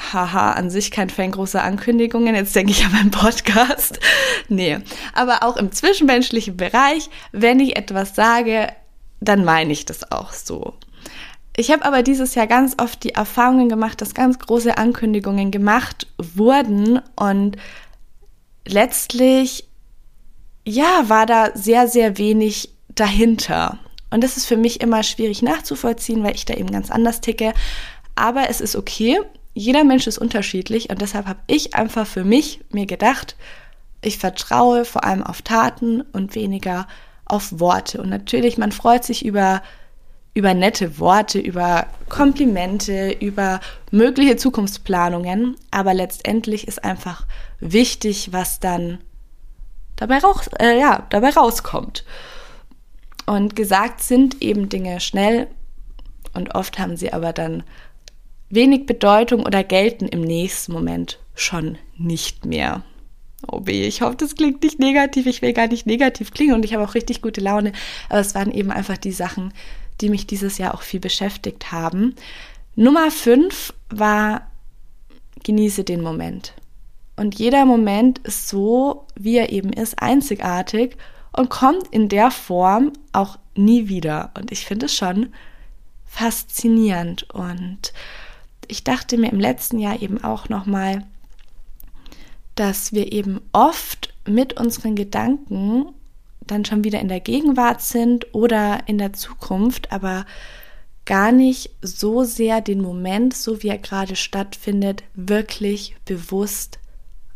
haha, 0.00 0.52
an 0.52 0.70
sich 0.70 0.90
kein 0.90 1.10
Fan 1.10 1.32
großer 1.32 1.62
Ankündigungen. 1.62 2.34
Jetzt 2.34 2.54
denke 2.56 2.72
ich 2.72 2.84
an 2.84 2.92
meinen 2.92 3.10
Podcast. 3.10 4.00
nee, 4.48 4.78
aber 5.12 5.42
auch 5.42 5.56
im 5.56 5.72
zwischenmenschlichen 5.72 6.56
Bereich, 6.56 7.10
wenn 7.32 7.60
ich 7.60 7.76
etwas 7.76 8.14
sage, 8.14 8.68
dann 9.20 9.44
meine 9.44 9.72
ich 9.72 9.84
das 9.84 10.10
auch 10.10 10.32
so. 10.32 10.74
Ich 11.56 11.70
habe 11.70 11.84
aber 11.84 12.02
dieses 12.02 12.34
Jahr 12.34 12.46
ganz 12.46 12.76
oft 12.78 13.04
die 13.04 13.14
Erfahrungen 13.14 13.68
gemacht, 13.68 14.00
dass 14.00 14.14
ganz 14.14 14.38
große 14.38 14.78
Ankündigungen 14.78 15.50
gemacht 15.50 16.06
wurden 16.16 17.00
und 17.14 17.56
letztlich, 18.66 19.68
ja, 20.66 21.04
war 21.08 21.26
da 21.26 21.50
sehr, 21.54 21.88
sehr 21.88 22.16
wenig 22.16 22.70
dahinter. 22.88 23.78
Und 24.10 24.24
das 24.24 24.36
ist 24.36 24.46
für 24.46 24.56
mich 24.56 24.80
immer 24.80 25.02
schwierig 25.02 25.42
nachzuvollziehen, 25.42 26.22
weil 26.22 26.34
ich 26.34 26.46
da 26.46 26.54
eben 26.54 26.70
ganz 26.70 26.90
anders 26.90 27.20
ticke. 27.20 27.52
Aber 28.14 28.48
es 28.48 28.60
ist 28.60 28.76
okay. 28.76 29.18
Jeder 29.54 29.84
Mensch 29.84 30.06
ist 30.06 30.18
unterschiedlich 30.18 30.90
und 30.90 31.00
deshalb 31.02 31.26
habe 31.26 31.40
ich 31.46 31.74
einfach 31.74 32.06
für 32.06 32.24
mich 32.24 32.60
mir 32.70 32.86
gedacht, 32.86 33.36
ich 34.00 34.18
vertraue 34.18 34.84
vor 34.84 35.04
allem 35.04 35.22
auf 35.22 35.42
Taten 35.42 36.00
und 36.00 36.34
weniger 36.34 36.88
auf 37.24 37.60
Worte. 37.60 38.00
Und 38.00 38.08
natürlich, 38.08 38.58
man 38.58 38.72
freut 38.72 39.04
sich 39.04 39.24
über, 39.24 39.62
über 40.34 40.54
nette 40.54 40.98
Worte, 40.98 41.38
über 41.38 41.86
Komplimente, 42.08 43.12
über 43.20 43.60
mögliche 43.90 44.36
Zukunftsplanungen, 44.36 45.56
aber 45.70 45.94
letztendlich 45.94 46.66
ist 46.66 46.82
einfach 46.82 47.26
wichtig, 47.60 48.32
was 48.32 48.58
dann 48.58 48.98
dabei, 49.96 50.18
raus, 50.18 50.48
äh, 50.58 50.78
ja, 50.78 51.06
dabei 51.10 51.30
rauskommt. 51.30 52.04
Und 53.26 53.54
gesagt 53.54 54.02
sind 54.02 54.42
eben 54.42 54.68
Dinge 54.68 54.98
schnell 54.98 55.46
und 56.34 56.54
oft 56.54 56.78
haben 56.78 56.96
sie 56.96 57.12
aber 57.12 57.32
dann 57.32 57.62
wenig 58.52 58.86
Bedeutung 58.86 59.44
oder 59.44 59.64
gelten 59.64 60.06
im 60.06 60.20
nächsten 60.20 60.72
Moment 60.72 61.18
schon 61.34 61.78
nicht 61.96 62.44
mehr. 62.44 62.82
Oh 63.50 63.62
weh, 63.64 63.86
ich 63.86 64.02
hoffe, 64.02 64.16
das 64.16 64.36
klingt 64.36 64.62
nicht 64.62 64.78
negativ. 64.78 65.26
Ich 65.26 65.42
will 65.42 65.52
gar 65.52 65.66
nicht 65.66 65.86
negativ 65.86 66.32
klingen 66.32 66.54
und 66.54 66.64
ich 66.64 66.74
habe 66.74 66.84
auch 66.84 66.94
richtig 66.94 67.22
gute 67.22 67.40
Laune. 67.40 67.72
Aber 68.08 68.20
es 68.20 68.34
waren 68.34 68.52
eben 68.52 68.70
einfach 68.70 68.98
die 68.98 69.10
Sachen, 69.10 69.52
die 70.00 70.10
mich 70.10 70.26
dieses 70.26 70.58
Jahr 70.58 70.74
auch 70.74 70.82
viel 70.82 71.00
beschäftigt 71.00 71.72
haben. 71.72 72.14
Nummer 72.76 73.10
fünf 73.10 73.74
war, 73.90 74.46
genieße 75.42 75.82
den 75.82 76.02
Moment. 76.02 76.54
Und 77.16 77.38
jeder 77.38 77.64
Moment 77.64 78.20
ist 78.20 78.48
so, 78.48 79.06
wie 79.16 79.36
er 79.36 79.50
eben 79.50 79.72
ist, 79.72 80.00
einzigartig 80.00 80.96
und 81.32 81.50
kommt 81.50 81.88
in 81.90 82.08
der 82.08 82.30
Form 82.30 82.92
auch 83.12 83.38
nie 83.54 83.88
wieder. 83.88 84.30
Und 84.38 84.52
ich 84.52 84.64
finde 84.66 84.86
es 84.86 84.94
schon 84.94 85.32
faszinierend. 86.06 87.28
Und 87.32 87.92
ich 88.68 88.84
dachte 88.84 89.18
mir 89.18 89.32
im 89.32 89.40
letzten 89.40 89.78
Jahr 89.78 90.00
eben 90.00 90.22
auch 90.22 90.48
nochmal, 90.48 91.04
dass 92.54 92.92
wir 92.92 93.12
eben 93.12 93.40
oft 93.52 94.12
mit 94.26 94.60
unseren 94.60 94.94
Gedanken 94.94 95.86
dann 96.46 96.64
schon 96.64 96.84
wieder 96.84 97.00
in 97.00 97.08
der 97.08 97.20
Gegenwart 97.20 97.82
sind 97.82 98.34
oder 98.34 98.80
in 98.86 98.98
der 98.98 99.12
Zukunft, 99.12 99.92
aber 99.92 100.26
gar 101.04 101.32
nicht 101.32 101.70
so 101.80 102.22
sehr 102.24 102.60
den 102.60 102.80
Moment, 102.80 103.34
so 103.34 103.62
wie 103.62 103.68
er 103.68 103.78
gerade 103.78 104.16
stattfindet, 104.16 105.04
wirklich 105.14 105.94
bewusst 106.04 106.80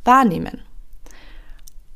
wahrnehmen. 0.05 0.61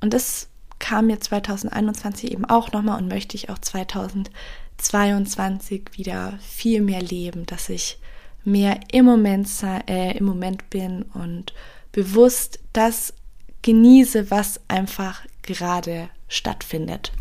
Und 0.00 0.14
das 0.14 0.46
kam 0.78 1.08
mir 1.08 1.20
2021 1.20 2.30
eben 2.32 2.46
auch 2.46 2.72
nochmal 2.72 3.00
und 3.00 3.08
möchte 3.08 3.36
ich 3.36 3.50
auch 3.50 3.58
2022 3.58 5.90
wieder 5.92 6.38
viel 6.40 6.80
mehr 6.80 7.02
leben, 7.02 7.44
dass 7.46 7.68
ich 7.68 7.98
mehr 8.44 8.80
im 8.92 9.04
Moment, 9.04 9.48
äh, 9.88 10.16
im 10.16 10.24
Moment 10.24 10.70
bin 10.70 11.02
und 11.02 11.52
bewusst 11.92 12.60
das 12.72 13.14
genieße, 13.62 14.30
was 14.30 14.60
einfach 14.68 15.22
gerade 15.42 16.08
stattfindet 16.28 17.12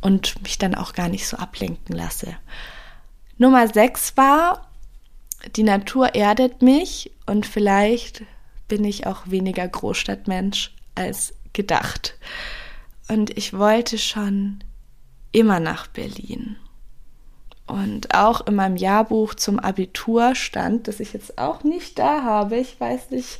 und 0.00 0.42
mich 0.42 0.58
dann 0.58 0.74
auch 0.74 0.92
gar 0.92 1.08
nicht 1.08 1.26
so 1.26 1.36
ablenken 1.36 1.94
lasse. 1.94 2.36
Nummer 3.38 3.66
6 3.66 4.16
war, 4.16 4.68
die 5.56 5.62
Natur 5.62 6.14
erdet 6.14 6.62
mich 6.62 7.12
und 7.26 7.46
vielleicht 7.46 8.22
bin 8.68 8.84
ich 8.84 9.06
auch 9.06 9.22
weniger 9.26 9.66
Großstadtmensch 9.66 10.74
als 10.94 11.34
gedacht. 11.52 12.18
Und 13.08 13.36
ich 13.36 13.54
wollte 13.54 13.98
schon 13.98 14.62
immer 15.32 15.60
nach 15.60 15.86
Berlin. 15.88 16.56
Und 17.70 18.14
auch 18.14 18.46
in 18.46 18.56
meinem 18.56 18.76
Jahrbuch 18.76 19.34
zum 19.34 19.60
Abitur 19.60 20.34
stand, 20.34 20.88
das 20.88 20.98
ich 20.98 21.12
jetzt 21.12 21.38
auch 21.38 21.62
nicht 21.62 21.98
da 21.98 22.24
habe. 22.24 22.56
Ich 22.56 22.80
weiß 22.80 23.10
nicht. 23.10 23.38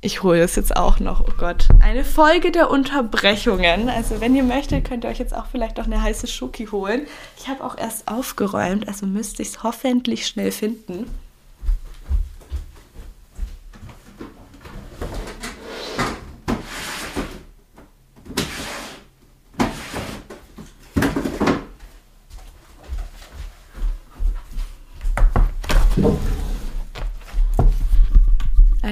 Ich 0.00 0.24
hole 0.24 0.40
es 0.40 0.56
jetzt 0.56 0.76
auch 0.76 0.98
noch. 0.98 1.20
Oh 1.20 1.32
Gott. 1.38 1.68
Eine 1.80 2.04
Folge 2.04 2.50
der 2.50 2.68
Unterbrechungen. 2.70 3.88
Also, 3.88 4.20
wenn 4.20 4.34
ihr 4.34 4.42
möchtet, 4.42 4.84
könnt 4.84 5.04
ihr 5.04 5.10
euch 5.10 5.20
jetzt 5.20 5.34
auch 5.34 5.46
vielleicht 5.46 5.76
noch 5.76 5.86
eine 5.86 6.02
heiße 6.02 6.26
Schoki 6.26 6.66
holen. 6.66 7.06
Ich 7.38 7.46
habe 7.46 7.62
auch 7.62 7.78
erst 7.78 8.08
aufgeräumt, 8.08 8.88
also 8.88 9.06
müsste 9.06 9.42
ich 9.42 9.50
es 9.50 9.62
hoffentlich 9.62 10.26
schnell 10.26 10.50
finden. 10.50 11.06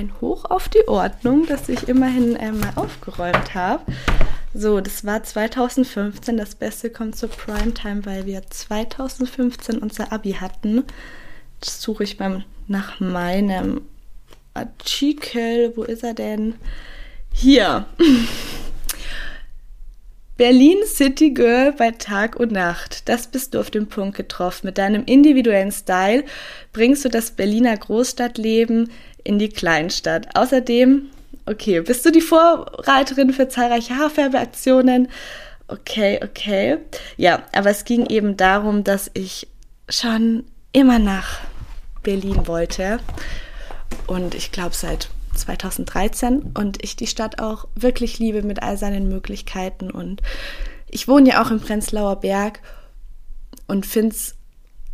Ein 0.00 0.20
Hoch 0.20 0.46
auf 0.46 0.68
die 0.68 0.88
Ordnung, 0.88 1.46
dass 1.46 1.68
ich 1.68 1.88
immerhin 1.88 2.34
äh, 2.36 2.52
mal 2.52 2.72
aufgeräumt 2.76 3.54
habe. 3.54 3.84
So, 4.54 4.80
das 4.80 5.04
war 5.04 5.22
2015. 5.22 6.36
Das 6.36 6.54
Beste 6.54 6.90
kommt 6.90 7.16
zur 7.16 7.28
Primetime, 7.28 8.04
weil 8.04 8.26
wir 8.26 8.42
2015 8.48 9.78
unser 9.78 10.12
Abi 10.12 10.32
hatten. 10.32 10.84
Das 11.60 11.80
suche 11.82 12.04
ich 12.04 12.18
mal 12.18 12.44
nach 12.66 12.98
meinem 12.98 13.82
Artikel. 14.54 15.76
Wo 15.76 15.84
ist 15.84 16.02
er 16.02 16.14
denn? 16.14 16.54
Hier. 17.32 17.86
Berlin 20.40 20.86
City 20.86 21.32
Girl 21.32 21.72
bei 21.72 21.90
Tag 21.90 22.36
und 22.36 22.50
Nacht. 22.50 23.10
Das 23.10 23.26
bist 23.26 23.52
du 23.52 23.60
auf 23.60 23.70
den 23.70 23.90
Punkt 23.90 24.16
getroffen. 24.16 24.68
Mit 24.68 24.78
deinem 24.78 25.04
individuellen 25.04 25.70
Style 25.70 26.24
bringst 26.72 27.04
du 27.04 27.10
das 27.10 27.32
Berliner 27.32 27.76
Großstadtleben 27.76 28.90
in 29.22 29.38
die 29.38 29.50
Kleinstadt. 29.50 30.28
Außerdem, 30.34 31.10
okay, 31.44 31.82
bist 31.82 32.06
du 32.06 32.10
die 32.10 32.22
Vorreiterin 32.22 33.34
für 33.34 33.48
zahlreiche 33.48 33.98
Haarfärbeaktionen? 33.98 35.08
Okay, 35.68 36.18
okay. 36.24 36.78
Ja, 37.18 37.42
aber 37.52 37.68
es 37.68 37.84
ging 37.84 38.06
eben 38.06 38.38
darum, 38.38 38.82
dass 38.82 39.10
ich 39.12 39.46
schon 39.90 40.44
immer 40.72 40.98
nach 40.98 41.40
Berlin 42.02 42.46
wollte. 42.46 43.00
Und 44.06 44.34
ich 44.34 44.52
glaube 44.52 44.74
seit 44.74 45.10
2013 45.40 46.52
und 46.54 46.82
ich 46.82 46.96
die 46.96 47.06
Stadt 47.06 47.40
auch 47.40 47.68
wirklich 47.74 48.18
liebe 48.18 48.42
mit 48.42 48.62
all 48.62 48.76
seinen 48.76 49.08
Möglichkeiten. 49.08 49.90
Und 49.90 50.22
ich 50.88 51.08
wohne 51.08 51.30
ja 51.30 51.42
auch 51.42 51.50
im 51.50 51.60
Prenzlauer 51.60 52.16
Berg 52.16 52.60
und 53.66 53.86
finde 53.86 54.10
es 54.10 54.34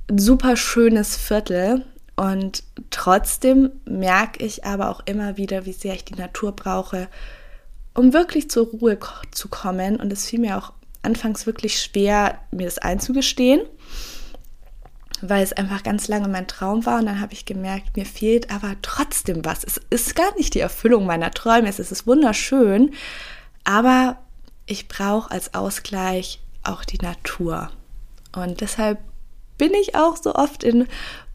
ein 0.08 0.18
super 0.18 0.56
schönes 0.56 1.16
Viertel. 1.16 1.84
Und 2.16 2.62
trotzdem 2.90 3.72
merke 3.84 4.44
ich 4.44 4.64
aber 4.64 4.90
auch 4.90 5.00
immer 5.04 5.36
wieder, 5.36 5.66
wie 5.66 5.72
sehr 5.72 5.94
ich 5.94 6.04
die 6.04 6.14
Natur 6.14 6.52
brauche, 6.52 7.08
um 7.94 8.12
wirklich 8.12 8.48
zur 8.50 8.66
Ruhe 8.68 8.98
zu 9.32 9.48
kommen. 9.48 9.96
Und 9.96 10.12
es 10.12 10.26
fiel 10.26 10.40
mir 10.40 10.56
auch 10.56 10.72
anfangs 11.02 11.46
wirklich 11.46 11.80
schwer, 11.80 12.38
mir 12.50 12.64
das 12.64 12.78
einzugestehen, 12.78 13.60
weil 15.22 15.42
es 15.42 15.52
einfach 15.52 15.82
ganz 15.82 16.08
lange 16.08 16.28
mein 16.28 16.46
Traum 16.46 16.86
war. 16.86 16.98
Und 16.98 17.06
dann 17.06 17.20
habe 17.20 17.32
ich 17.32 17.44
gemerkt, 17.44 17.96
mir 17.96 18.06
fehlt 18.06 18.50
aber 18.50 18.76
trotzdem 18.82 19.44
was. 19.44 19.64
Es 19.64 19.80
ist 19.90 20.14
gar 20.14 20.34
nicht 20.36 20.54
die 20.54 20.60
Erfüllung 20.60 21.06
meiner 21.06 21.30
Träume, 21.30 21.68
es 21.68 21.78
ist 21.78 22.06
wunderschön, 22.06 22.92
aber 23.64 24.18
ich 24.66 24.88
brauche 24.88 25.30
als 25.30 25.54
Ausgleich 25.54 26.40
auch 26.62 26.84
die 26.84 26.98
Natur. 26.98 27.70
Und 28.34 28.60
deshalb 28.60 28.98
bin 29.58 29.72
ich 29.74 29.94
auch 29.94 30.16
so 30.16 30.34
oft 30.34 30.64
in 30.64 30.86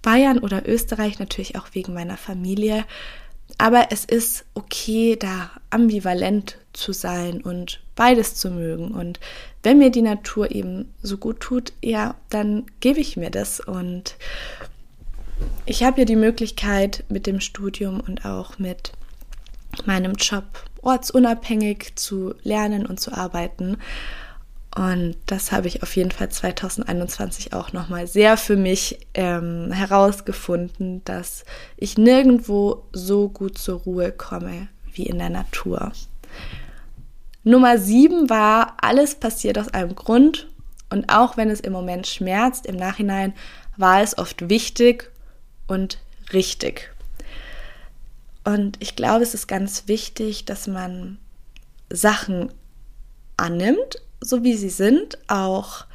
Bayern 0.01 0.39
oder 0.39 0.67
Österreich, 0.67 1.19
natürlich 1.19 1.57
auch 1.57 1.67
wegen 1.73 1.93
meiner 1.93 2.17
Familie. 2.17 2.85
Aber 3.57 3.87
es 3.91 4.05
ist 4.05 4.45
okay, 4.53 5.15
da 5.15 5.51
ambivalent 5.69 6.57
zu 6.73 6.93
sein 6.93 7.41
und 7.41 7.81
beides 7.95 8.35
zu 8.35 8.49
mögen. 8.49 8.91
Und 8.91 9.19
wenn 9.63 9.77
mir 9.77 9.91
die 9.91 10.01
Natur 10.01 10.51
eben 10.51 10.93
so 11.01 11.17
gut 11.17 11.39
tut, 11.39 11.73
ja, 11.81 12.15
dann 12.29 12.65
gebe 12.79 12.99
ich 12.99 13.17
mir 13.17 13.29
das. 13.29 13.59
Und 13.59 14.15
ich 15.65 15.83
habe 15.83 16.01
ja 16.01 16.05
die 16.05 16.15
Möglichkeit 16.15 17.03
mit 17.09 17.27
dem 17.27 17.39
Studium 17.39 17.99
und 17.99 18.25
auch 18.25 18.59
mit 18.59 18.91
meinem 19.85 20.13
Job 20.13 20.43
ortsunabhängig 20.81 21.93
zu 21.95 22.33
lernen 22.43 22.85
und 22.85 22.99
zu 22.99 23.13
arbeiten. 23.13 23.77
Und 24.75 25.15
das 25.25 25.51
habe 25.51 25.67
ich 25.67 25.83
auf 25.83 25.95
jeden 25.95 26.11
Fall 26.11 26.29
2021 26.29 27.53
auch 27.53 27.73
nochmal 27.73 28.07
sehr 28.07 28.37
für 28.37 28.55
mich 28.55 29.05
ähm, 29.13 29.71
herausgefunden, 29.71 31.03
dass 31.03 31.43
ich 31.75 31.97
nirgendwo 31.97 32.83
so 32.93 33.27
gut 33.27 33.57
zur 33.57 33.81
Ruhe 33.81 34.11
komme 34.11 34.69
wie 34.93 35.03
in 35.03 35.19
der 35.19 35.29
Natur. 35.29 35.91
Nummer 37.43 37.77
sieben 37.77 38.29
war, 38.29 38.77
alles 38.81 39.15
passiert 39.15 39.57
aus 39.57 39.69
einem 39.69 39.95
Grund. 39.95 40.47
Und 40.89 41.09
auch 41.09 41.37
wenn 41.37 41.49
es 41.49 41.59
im 41.59 41.73
Moment 41.73 42.05
schmerzt, 42.05 42.65
im 42.65 42.75
Nachhinein 42.75 43.33
war 43.77 44.01
es 44.01 44.17
oft 44.17 44.49
wichtig 44.49 45.09
und 45.67 45.97
richtig. 46.33 46.91
Und 48.43 48.77
ich 48.79 48.95
glaube, 48.95 49.23
es 49.23 49.33
ist 49.33 49.47
ganz 49.47 49.87
wichtig, 49.87 50.45
dass 50.45 50.67
man 50.67 51.17
Sachen 51.89 52.51
annimmt, 53.37 54.01
so 54.19 54.43
wie 54.43 54.55
sie 54.55 54.69
sind, 54.69 55.17
auch 55.27 55.85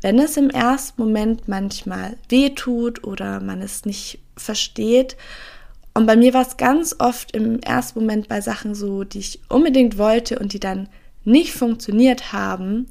wenn 0.00 0.18
es 0.18 0.36
im 0.36 0.50
ersten 0.50 1.00
Moment 1.00 1.48
manchmal 1.48 2.16
weh 2.28 2.50
tut 2.50 3.04
oder 3.04 3.40
man 3.40 3.62
es 3.62 3.84
nicht 3.84 4.18
versteht. 4.36 5.16
Und 5.94 6.06
bei 6.06 6.16
mir 6.16 6.32
war 6.32 6.46
es 6.46 6.56
ganz 6.56 6.96
oft 6.98 7.32
im 7.32 7.60
ersten 7.60 8.00
Moment 8.00 8.28
bei 8.28 8.40
Sachen 8.40 8.74
so, 8.74 9.04
die 9.04 9.18
ich 9.18 9.40
unbedingt 9.48 9.98
wollte 9.98 10.38
und 10.38 10.52
die 10.52 10.60
dann 10.60 10.88
nicht 11.24 11.52
funktioniert 11.52 12.32
haben, 12.32 12.86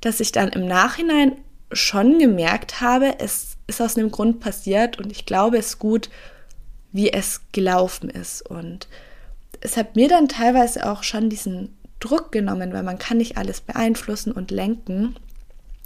dass 0.00 0.20
ich 0.20 0.32
dann 0.32 0.50
im 0.50 0.66
Nachhinein 0.66 1.36
schon 1.72 2.18
gemerkt 2.18 2.80
habe, 2.80 3.18
es 3.18 3.56
ist 3.66 3.80
aus 3.80 3.96
einem 3.96 4.10
Grund 4.10 4.40
passiert 4.40 4.98
und 4.98 5.10
ich 5.10 5.24
glaube, 5.26 5.58
es 5.58 5.78
gut, 5.78 6.10
wie 6.92 7.12
es 7.12 7.40
gelaufen 7.52 8.10
ist. 8.10 8.42
Und 8.42 8.86
es 9.60 9.76
hat 9.76 9.96
mir 9.96 10.08
dann 10.08 10.28
teilweise 10.28 10.88
auch 10.88 11.02
schon 11.02 11.30
diesen 11.30 11.74
Druck 12.00 12.32
genommen, 12.32 12.72
weil 12.72 12.82
man 12.82 12.98
kann 12.98 13.16
nicht 13.16 13.38
alles 13.38 13.62
beeinflussen 13.62 14.30
und 14.30 14.50
lenken 14.50 15.16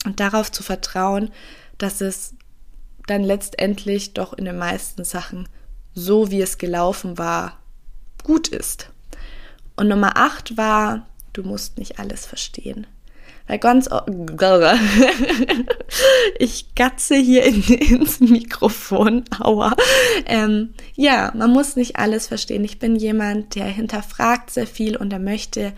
und 0.05 0.19
darauf 0.19 0.51
zu 0.51 0.63
vertrauen, 0.63 1.31
dass 1.79 2.01
es 2.01 2.35
dann 3.07 3.23
letztendlich 3.23 4.15
doch 4.15 4.33
in 4.33 4.45
den 4.45 4.59
meisten 4.59 5.05
Sachen 5.05 5.49
so, 5.99 6.31
wie 6.31 6.40
es 6.40 6.59
gelaufen 6.59 7.19
war, 7.19 7.59
gut 8.23 8.49
ist. 8.49 8.90
Und 9.76 9.88
Nummer 9.88 10.17
8 10.17 10.57
war, 10.57 11.07
du 11.33 11.43
musst 11.43 11.78
nicht 11.78 11.99
alles 11.99 12.26
verstehen. 12.26 12.87
Weil 13.47 13.59
ganz, 13.59 13.88
ich 16.38 16.75
gatze 16.75 17.17
hier 17.17 17.45
in, 17.45 17.62
ins 17.62 18.21
Mikrofon, 18.21 19.25
aua. 19.40 19.75
Ähm, 20.26 20.75
ja, 20.95 21.33
man 21.35 21.50
muss 21.50 21.75
nicht 21.75 21.97
alles 21.97 22.26
verstehen. 22.26 22.62
Ich 22.64 22.78
bin 22.78 22.97
jemand, 22.97 23.55
der 23.55 23.64
hinterfragt 23.64 24.50
sehr 24.50 24.67
viel 24.67 24.97
und 24.97 25.11
der 25.11 25.19
möchte 25.19 25.73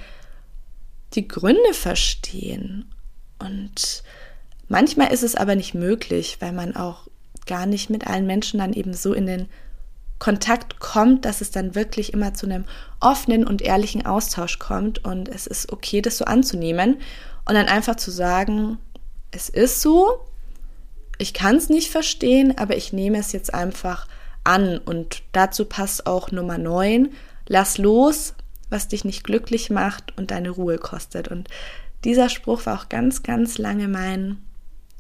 die 1.15 1.29
Gründe 1.29 1.73
verstehen. 1.73 2.93
Und 3.39 4.03
manchmal 4.69 5.13
ist 5.13 5.23
es 5.23 5.37
aber 5.37 5.55
nicht 5.55 5.75
möglich, 5.75 6.39
weil 6.41 6.53
man 6.53 6.75
auch 6.75 7.07
gar 7.47 7.67
nicht 7.67 7.89
mit 7.89 8.07
allen 8.07 8.27
Menschen 8.27 8.59
dann 8.59 8.73
eben 8.73 8.95
so 8.95 9.13
in 9.13 9.27
den 9.27 9.49
Kontakt 10.21 10.79
kommt, 10.79 11.25
dass 11.25 11.41
es 11.41 11.51
dann 11.51 11.75
wirklich 11.75 12.13
immer 12.13 12.35
zu 12.35 12.47
einem 12.47 12.67
offenen 13.01 13.45
und 13.45 13.63
ehrlichen 13.63 14.07
Austausch 14.07 14.61
kommt 14.61 15.05
und 15.05 15.29
es 15.29 15.49
ist 15.49 15.73
okay, 15.73 16.01
das 16.03 16.19
so 16.19 16.27
anzunehmen 16.27 16.99
und 17.47 17.55
dann 17.55 17.67
einfach 17.67 17.97
zu 17.97 18.13
sagen, 18.13 18.79
es 19.33 19.49
ist 19.49 19.81
so, 19.81 20.21
ich 21.19 21.35
kann 21.35 21.57
es 21.57 21.69
nicht 21.69 21.91
verstehen, 21.91 22.57
aber 22.59 22.77
ich 22.77 22.93
nehme 22.93 23.19
es 23.19 23.33
jetzt 23.33 23.53
einfach 23.53 24.07
an. 24.45 24.79
Und 24.79 25.23
dazu 25.33 25.65
passt 25.65 26.07
auch 26.07 26.31
Nummer 26.31 26.59
9, 26.59 27.11
lass 27.47 27.79
los, 27.79 28.35
was 28.69 28.89
dich 28.89 29.05
nicht 29.05 29.25
glücklich 29.25 29.71
macht 29.71 30.17
und 30.17 30.31
deine 30.31 30.51
Ruhe 30.51 30.79
kostet. 30.79 31.29
Und 31.29 31.49
dieser 32.05 32.29
Spruch 32.29 32.67
war 32.67 32.81
auch 32.81 32.89
ganz, 32.89 33.23
ganz 33.23 33.59
lange 33.59 33.89
mein 33.89 34.39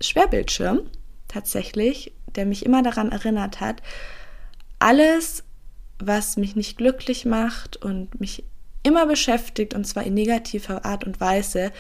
Schwerbildschirm 0.00 0.83
tatsächlich, 1.28 2.12
der 2.35 2.46
mich 2.46 2.66
immer 2.66 2.83
daran 2.83 3.12
erinnert 3.12 3.61
hat, 3.61 3.83
alles, 4.80 5.44
was 6.00 6.36
mich 6.36 6.56
nicht 6.56 6.76
glücklich 6.76 7.24
macht 7.24 7.76
und 7.76 8.20
mich 8.20 8.44
immer 8.82 9.06
beschäftigt, 9.06 9.74
und 9.74 9.86
zwar 9.86 10.02
in 10.04 10.14
negativer 10.14 10.84
Art 10.84 11.04
und 11.04 11.20
Weise, 11.20 11.70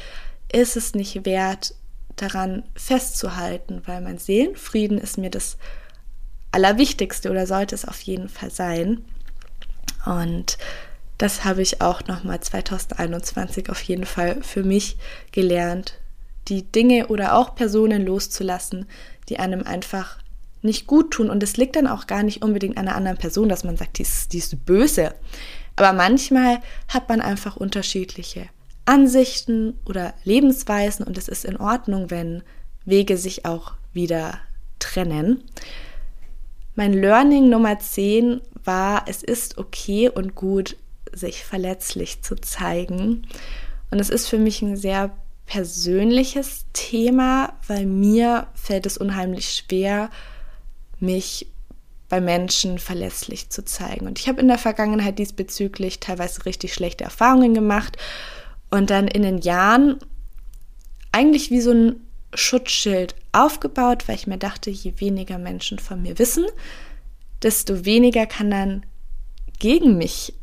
ist 0.52 0.76
es 0.76 0.94
nicht 0.94 1.24
wert, 1.24 1.74
daran 2.16 2.64
festzuhalten, 2.74 3.82
weil 3.86 4.00
mein 4.02 4.18
Seelenfrieden 4.18 4.98
ist 4.98 5.16
mir 5.16 5.30
das 5.30 5.56
Allerwichtigste 6.52 7.30
oder 7.30 7.46
sollte 7.46 7.74
es 7.74 7.84
auf 7.84 8.00
jeden 8.02 8.28
Fall 8.28 8.50
sein. 8.50 9.04
Und 10.04 10.58
das 11.18 11.44
habe 11.44 11.62
ich 11.62 11.80
auch 11.80 12.06
nochmal 12.06 12.40
2021 12.40 13.70
auf 13.70 13.80
jeden 13.82 14.06
Fall 14.06 14.42
für 14.42 14.62
mich 14.62 14.98
gelernt, 15.32 15.98
die 16.48 16.62
Dinge 16.62 17.08
oder 17.08 17.36
auch 17.36 17.54
Personen 17.54 18.04
loszulassen, 18.04 18.86
die 19.28 19.38
einem 19.38 19.62
einfach 19.62 20.18
nicht 20.62 20.86
gut 20.86 21.12
tun. 21.12 21.30
Und 21.30 21.42
es 21.42 21.56
liegt 21.56 21.76
dann 21.76 21.86
auch 21.86 22.06
gar 22.06 22.22
nicht 22.22 22.42
unbedingt 22.42 22.76
an 22.76 22.88
einer 22.88 22.96
anderen 22.96 23.18
Person, 23.18 23.48
dass 23.48 23.64
man 23.64 23.76
sagt, 23.76 23.98
die 23.98 24.02
ist, 24.02 24.32
die 24.32 24.38
ist 24.38 24.64
böse. 24.64 25.14
Aber 25.76 25.92
manchmal 25.92 26.60
hat 26.88 27.08
man 27.08 27.20
einfach 27.20 27.56
unterschiedliche 27.56 28.48
Ansichten 28.84 29.78
oder 29.86 30.14
Lebensweisen 30.24 31.06
und 31.06 31.16
es 31.16 31.28
ist 31.28 31.44
in 31.44 31.56
Ordnung, 31.56 32.10
wenn 32.10 32.42
Wege 32.84 33.16
sich 33.16 33.44
auch 33.44 33.72
wieder 33.92 34.38
trennen. 34.78 35.44
Mein 36.74 36.92
Learning 36.92 37.48
Nummer 37.48 37.78
10 37.78 38.40
war, 38.64 39.04
es 39.06 39.22
ist 39.22 39.58
okay 39.58 40.08
und 40.08 40.34
gut, 40.34 40.76
sich 41.12 41.44
verletzlich 41.44 42.22
zu 42.22 42.36
zeigen. 42.36 43.26
Und 43.90 44.00
es 44.00 44.10
ist 44.10 44.28
für 44.28 44.38
mich 44.38 44.62
ein 44.62 44.76
sehr 44.76 45.10
persönliches 45.46 46.66
Thema, 46.72 47.54
weil 47.66 47.86
mir 47.86 48.46
fällt 48.54 48.86
es 48.86 48.96
unheimlich 48.96 49.52
schwer, 49.52 50.10
mich 51.00 51.46
bei 52.08 52.20
Menschen 52.20 52.78
verletzlich 52.78 53.50
zu 53.50 53.64
zeigen. 53.64 54.06
Und 54.06 54.18
ich 54.18 54.28
habe 54.28 54.40
in 54.40 54.48
der 54.48 54.58
Vergangenheit 54.58 55.18
diesbezüglich 55.18 56.00
teilweise 56.00 56.44
richtig 56.44 56.74
schlechte 56.74 57.04
Erfahrungen 57.04 57.54
gemacht 57.54 57.96
und 58.70 58.90
dann 58.90 59.08
in 59.08 59.22
den 59.22 59.38
Jahren 59.38 59.98
eigentlich 61.12 61.50
wie 61.50 61.60
so 61.60 61.72
ein 61.72 62.00
Schutzschild 62.34 63.14
aufgebaut, 63.32 64.06
weil 64.06 64.16
ich 64.16 64.26
mir 64.26 64.38
dachte, 64.38 64.70
je 64.70 64.94
weniger 64.98 65.38
Menschen 65.38 65.78
von 65.78 66.02
mir 66.02 66.18
wissen, 66.18 66.46
desto 67.42 67.84
weniger 67.84 68.26
kann 68.26 68.50
dann 68.50 68.86
gegen 69.58 69.96
mich 69.96 70.34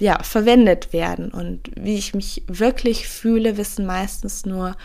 ja, 0.00 0.22
verwendet 0.22 0.92
werden. 0.92 1.30
Und 1.30 1.70
wie 1.76 1.96
ich 1.96 2.14
mich 2.14 2.42
wirklich 2.48 3.08
fühle, 3.08 3.56
wissen 3.56 3.86
meistens 3.86 4.44
nur 4.44 4.76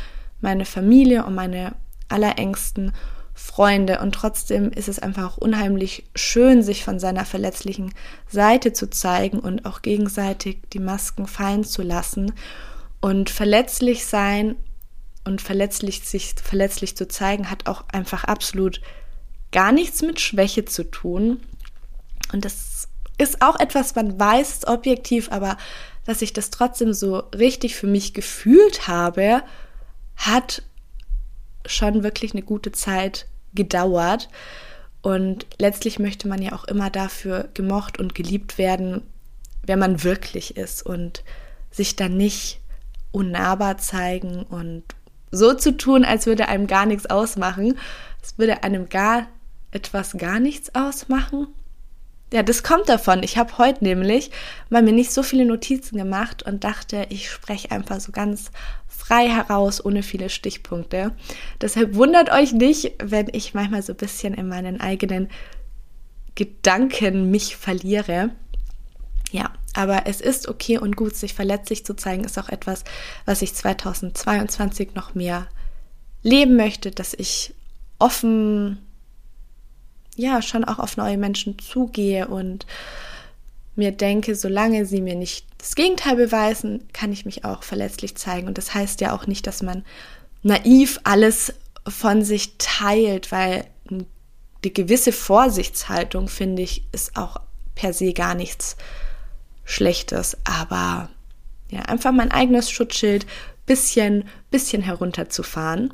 meine 0.42 0.66
Familie 0.66 1.26
und 1.26 1.34
meine 1.34 1.76
allerengsten 2.08 2.94
Freunde. 3.38 4.00
Und 4.00 4.16
trotzdem 4.16 4.72
ist 4.72 4.90
es 4.90 4.98
einfach 4.98 5.38
unheimlich 5.38 6.06
schön, 6.16 6.64
sich 6.64 6.84
von 6.84 7.00
seiner 7.00 7.24
verletzlichen 7.24 7.94
Seite 8.28 8.74
zu 8.74 8.90
zeigen 8.90 9.40
und 9.40 9.66
auch 9.66 9.84
gegenseitig 9.84 10.62
die 10.74 10.80
Masken 10.80 11.28
fallen 11.28 11.64
zu 11.64 11.84
lassen. 11.84 12.34
Und 13.00 13.30
verletzlich 13.30 14.08
sein 14.08 14.56
und 15.24 15.40
verletzlich 15.40 16.02
sich 16.04 16.34
verletzlich 16.44 16.98
zu 16.98 17.08
zeigen, 17.08 17.52
hat 17.52 17.68
auch 17.68 17.86
einfach 17.92 18.24
absolut 18.24 18.82
gar 19.52 19.72
nichts 19.72 20.02
mit 20.02 20.20
Schwäche 20.20 20.66
zu 20.66 20.90
tun. 20.90 21.40
Und 22.34 22.44
das 22.44 22.88
ist 23.20 23.44
auch 23.44 23.60
etwas, 23.60 23.94
man 23.94 24.20
weiß 24.20 24.66
objektiv, 24.68 25.32
aber 25.32 25.58
dass 26.06 26.24
ich 26.24 26.34
das 26.34 26.50
trotzdem 26.50 26.92
so 26.92 27.18
richtig 27.36 27.76
für 27.76 27.88
mich 27.88 28.16
gefühlt 28.16 28.88
habe, 28.88 29.44
hat 30.16 30.64
schon 31.68 32.04
wirklich 32.04 32.34
eine 32.34 32.44
gute 32.44 32.72
Zeit 32.72 33.28
gedauert. 33.54 34.30
Und 35.02 35.46
letztlich 35.60 36.00
möchte 36.00 36.28
man 36.28 36.42
ja 36.42 36.54
auch 36.54 36.66
immer 36.66 36.90
dafür 36.90 37.50
gemocht 37.54 38.00
und 38.00 38.16
geliebt 38.16 38.58
werden, 38.58 39.04
wer 39.64 39.78
man 39.78 40.04
wirklich 40.04 40.58
ist 40.58 40.86
und 40.86 41.24
sich 41.72 41.96
dann 41.96 42.18
nicht 42.18 42.60
unnahbar 43.12 43.78
zeigen 43.78 44.44
und 44.44 44.84
so 45.32 45.54
zu 45.54 45.76
tun, 45.76 46.06
als 46.06 46.26
würde 46.26 46.48
einem 46.48 46.68
gar 46.68 46.86
nichts 46.86 47.06
ausmachen. 47.06 47.78
Es 48.22 48.38
würde 48.38 48.64
einem 48.64 48.90
gar 48.90 49.28
etwas 49.72 50.18
gar 50.18 50.40
nichts 50.40 50.74
ausmachen. 50.74 51.48
ja, 52.34 52.44
das 52.44 52.64
kommt 52.64 52.90
davon. 52.90 53.24
Ich 53.24 53.38
habe 53.38 53.58
heute 53.58 53.84
nämlich 53.84 54.32
mal 54.70 54.82
mir 54.82 54.94
nicht 54.94 55.12
so 55.12 55.24
viele 55.24 55.46
Notizen 55.46 55.98
gemacht 55.98 56.44
und 56.44 56.64
dachte, 56.64 57.06
ich 57.10 57.30
spreche 57.30 57.72
einfach 57.72 58.00
so 58.00 58.12
ganz 58.12 58.52
frei 59.08 59.30
heraus, 59.30 59.84
ohne 59.84 60.04
viele 60.04 60.30
Stichpunkte. 60.30 61.14
Deshalb 61.62 61.96
wundert 61.96 62.30
euch 62.30 62.52
nicht, 62.52 62.94
wenn 63.02 63.28
ich 63.32 63.54
manchmal 63.54 63.82
so 63.82 63.94
ein 63.94 63.98
bisschen 63.98 64.34
in 64.34 64.50
meinen 64.50 64.82
eigenen 64.82 65.30
Gedanken 66.36 67.32
mich 67.32 67.56
verliere. 67.56 68.32
Ja, 69.32 69.54
aber 69.74 70.08
es 70.08 70.20
ist 70.20 70.50
okay 70.50 70.78
und 70.78 70.98
gut, 70.98 71.16
sich 71.16 71.34
verletzlich 71.34 71.86
zu 71.86 71.96
zeigen, 71.96 72.26
ist 72.26 72.38
auch 72.38 72.50
etwas, 72.50 72.84
was 73.26 73.42
ich 73.42 73.54
2022 73.54 74.94
noch 74.94 75.16
mehr 75.16 75.48
leben 76.22 76.58
möchte, 76.58 76.92
dass 76.92 77.14
ich 77.14 77.54
offen 78.00 78.80
ja 80.18 80.42
schon 80.42 80.66
auch 80.66 80.80
auf 80.80 80.98
neue 80.98 81.18
Menschen 81.18 81.60
zugehe 81.60 82.28
und 82.28 82.66
mir 83.78 83.92
denke, 83.92 84.36
solange 84.36 84.86
sie 84.86 85.02
mir 85.02 85.16
nicht 85.16 85.46
das 85.58 85.76
Gegenteil 85.76 86.16
beweisen, 86.16 86.88
kann 86.94 87.12
ich 87.12 87.26
mich 87.26 87.46
auch 87.46 87.64
verletzlich 87.64 88.16
zeigen. 88.16 88.48
Und 88.48 88.58
das 88.58 88.74
heißt 88.74 89.02
ja 89.02 89.16
auch 89.16 89.28
nicht, 89.28 89.48
dass 89.48 89.62
man 89.62 89.84
naiv 90.44 91.00
alles 91.04 91.54
von 91.88 92.24
sich 92.24 92.58
teilt, 92.58 93.32
weil 93.32 93.66
die 94.64 94.74
gewisse 94.74 95.12
Vorsichtshaltung, 95.12 96.28
finde 96.28 96.64
ich, 96.64 96.84
ist 96.92 97.16
auch 97.16 97.40
per 97.76 97.94
se 97.94 98.14
gar 98.14 98.36
nichts 98.36 98.76
Schlechtes. 99.64 100.38
Aber 100.44 101.10
ja, 101.70 101.82
einfach 101.82 102.12
mein 102.12 102.32
eigenes 102.32 102.72
Schutzschild 102.72 103.26
bisschen, 103.66 104.26
bisschen 104.50 104.82
herunterzufahren. 104.82 105.94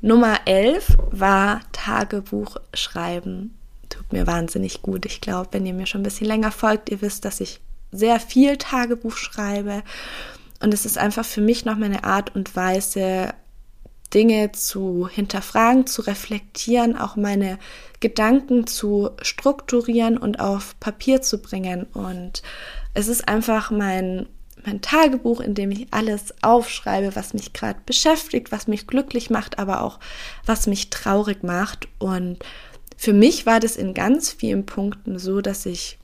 Nummer 0.00 0.40
11 0.46 0.96
war 1.10 1.60
Tagebuch 1.72 2.56
schreiben. 2.72 3.57
Tut 3.88 4.12
mir 4.12 4.26
wahnsinnig 4.26 4.82
gut. 4.82 5.06
Ich 5.06 5.20
glaube, 5.20 5.48
wenn 5.52 5.66
ihr 5.66 5.74
mir 5.74 5.86
schon 5.86 6.00
ein 6.00 6.04
bisschen 6.04 6.26
länger 6.26 6.50
folgt, 6.50 6.90
ihr 6.90 7.00
wisst, 7.00 7.24
dass 7.24 7.40
ich 7.40 7.60
sehr 7.90 8.20
viel 8.20 8.56
Tagebuch 8.56 9.16
schreibe. 9.16 9.82
Und 10.60 10.74
es 10.74 10.84
ist 10.84 10.98
einfach 10.98 11.24
für 11.24 11.40
mich 11.40 11.64
noch 11.64 11.76
meine 11.76 12.04
Art 12.04 12.34
und 12.34 12.54
Weise, 12.56 13.34
Dinge 14.12 14.52
zu 14.52 15.08
hinterfragen, 15.08 15.86
zu 15.86 16.02
reflektieren, 16.02 16.96
auch 16.96 17.16
meine 17.16 17.58
Gedanken 18.00 18.66
zu 18.66 19.10
strukturieren 19.20 20.16
und 20.16 20.40
auf 20.40 20.78
Papier 20.80 21.20
zu 21.20 21.38
bringen. 21.38 21.84
Und 21.92 22.42
es 22.94 23.08
ist 23.08 23.28
einfach 23.28 23.70
mein 23.70 24.26
mein 24.64 24.80
Tagebuch, 24.80 25.40
in 25.40 25.54
dem 25.54 25.70
ich 25.70 25.86
alles 25.92 26.34
aufschreibe, 26.42 27.14
was 27.14 27.32
mich 27.32 27.52
gerade 27.52 27.78
beschäftigt, 27.86 28.50
was 28.52 28.66
mich 28.66 28.86
glücklich 28.86 29.30
macht, 29.30 29.58
aber 29.58 29.82
auch 29.82 29.98
was 30.46 30.66
mich 30.66 30.90
traurig 30.90 31.42
macht. 31.42 31.88
Und 31.98 32.38
für 32.98 33.12
mich 33.12 33.46
war 33.46 33.60
das 33.60 33.76
in 33.76 33.94
ganz 33.94 34.32
vielen 34.32 34.66
Punkten 34.66 35.20
so, 35.20 35.40
dass 35.40 35.66
ich 35.66 35.98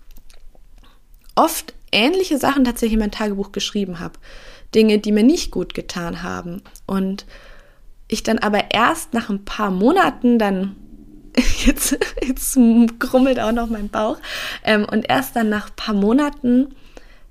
oft 1.35 1.75
ähnliche 1.91 2.39
Sachen 2.39 2.63
tatsächlich 2.63 2.95
in 2.95 3.01
mein 3.01 3.11
Tagebuch 3.11 3.51
geschrieben 3.51 3.99
habe. 3.99 4.21
Dinge, 4.77 5.01
die 5.01 5.11
mir 5.11 5.25
nicht 5.25 5.51
gut 5.51 5.75
getan 5.75 6.23
haben. 6.23 6.63
Und 6.87 7.27
ich 8.07 8.23
dann 8.23 8.39
aber 8.39 8.71
erst 8.71 9.13
nach 9.13 9.29
ein 9.29 9.45
paar 9.45 9.73
Monaten 9.73 10.39
dann 10.39 10.77
jetzt, 11.67 11.99
jetzt 12.25 12.57
grummelt 13.01 13.41
auch 13.41 13.51
noch 13.51 13.69
mein 13.69 13.89
Bauch. 13.89 14.19
Ähm, 14.63 14.87
und 14.89 15.09
erst 15.09 15.35
dann 15.35 15.49
nach 15.49 15.71
ein 15.71 15.77
paar 15.77 15.97
Monaten 15.97 16.77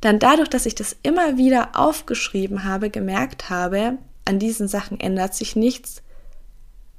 dann 0.01 0.19
dadurch, 0.19 0.49
dass 0.49 0.65
ich 0.65 0.75
das 0.75 0.97
immer 1.03 1.37
wieder 1.37 1.79
aufgeschrieben 1.79 2.65
habe, 2.65 2.89
gemerkt 2.89 3.49
habe, 3.49 3.97
an 4.25 4.39
diesen 4.39 4.67
Sachen 4.67 4.99
ändert 4.99 5.33
sich 5.33 5.55
nichts, 5.55 6.03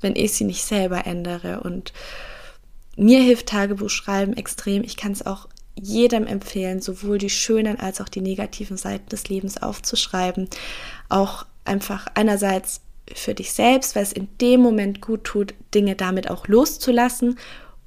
wenn 0.00 0.16
ich 0.16 0.33
sie 0.33 0.44
nicht 0.44 0.64
selber 0.64 1.07
ändere. 1.07 1.61
Und 1.61 1.92
mir 2.97 3.21
hilft 3.21 3.49
Tagebuchschreiben 3.49 4.37
extrem. 4.37 4.83
Ich 4.85 4.97
kann 4.97 5.13
es 5.13 5.27
auch 5.27 5.49
jedem 5.75 6.27
empfehlen, 6.27 6.81
sowohl 6.81 7.19
die 7.19 7.31
schönen 7.31 7.81
als 7.81 8.01
auch 8.01 8.09
die 8.09 8.21
negativen 8.21 8.77
Seiten 8.77 9.09
des 9.09 9.29
Lebens 9.29 9.61
aufzuschreiben. 9.61 10.49
Auch 11.09 11.47
einfach 11.65 12.07
einerseits 12.15 12.81
für 13.13 13.35
dich 13.35 13.53
selbst, 13.53 13.97
weil 13.97 14.05
es 14.05 14.13
in 14.13 14.29
dem 14.41 14.61
Moment 14.61 15.01
gut 15.01 15.25
tut, 15.25 15.55
Dinge 15.75 15.97
damit 15.97 16.31
auch 16.31 16.47
loszulassen. 16.47 17.39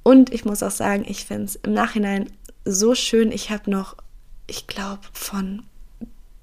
Und 0.02 0.32
ich 0.32 0.44
muss 0.44 0.62
auch 0.62 0.70
sagen, 0.70 1.04
ich 1.08 1.24
finde 1.24 1.44
es 1.44 1.56
im 1.56 1.72
Nachhinein 1.72 2.30
so 2.64 2.94
schön. 2.94 3.32
Ich 3.32 3.50
habe 3.50 3.70
noch 3.70 3.96
ich 4.48 4.66
glaube, 4.66 5.02
von 5.12 5.62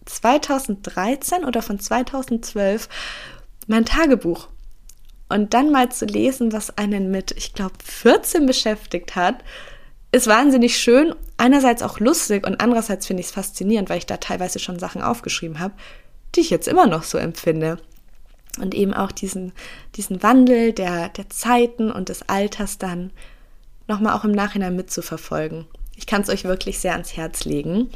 2013 0.05 1.43
oder 1.43 1.61
von 1.61 1.79
2012 1.79 2.87
mein 3.67 3.83
Tagebuch. 3.83 4.47
Und 5.27 5.53
dann 5.53 5.71
mal 5.71 5.89
zu 5.89 6.05
lesen, 6.05 6.53
was 6.53 6.77
einen 6.77 7.09
mit, 7.09 7.31
ich 7.31 7.53
glaube, 7.53 7.75
14 7.83 8.45
beschäftigt 8.45 9.15
hat, 9.15 9.43
ist 10.11 10.27
wahnsinnig 10.27 10.77
schön. 10.77 11.15
Einerseits 11.37 11.81
auch 11.81 11.99
lustig 11.99 12.45
und 12.45 12.61
andererseits 12.61 13.07
finde 13.07 13.21
ich 13.21 13.27
es 13.27 13.33
faszinierend, 13.33 13.89
weil 13.89 13.97
ich 13.97 14.05
da 14.05 14.17
teilweise 14.17 14.59
schon 14.59 14.79
Sachen 14.79 15.01
aufgeschrieben 15.01 15.59
habe, 15.59 15.73
die 16.35 16.41
ich 16.41 16.49
jetzt 16.49 16.67
immer 16.67 16.87
noch 16.87 17.03
so 17.03 17.17
empfinde. 17.17 17.77
Und 18.61 18.73
eben 18.73 18.93
auch 18.93 19.11
diesen, 19.11 19.51
diesen 19.95 20.23
Wandel 20.23 20.71
der, 20.71 21.09
der 21.09 21.29
Zeiten 21.29 21.91
und 21.91 22.07
des 22.07 22.29
Alters 22.29 22.77
dann 22.77 23.11
nochmal 23.87 24.13
auch 24.13 24.23
im 24.23 24.31
Nachhinein 24.31 24.75
mitzuverfolgen. 24.75 25.65
Ich 25.97 26.05
kann 26.05 26.21
es 26.21 26.29
euch 26.29 26.45
wirklich 26.45 26.79
sehr 26.79 26.93
ans 26.93 27.17
Herz 27.17 27.45
legen. 27.45 27.89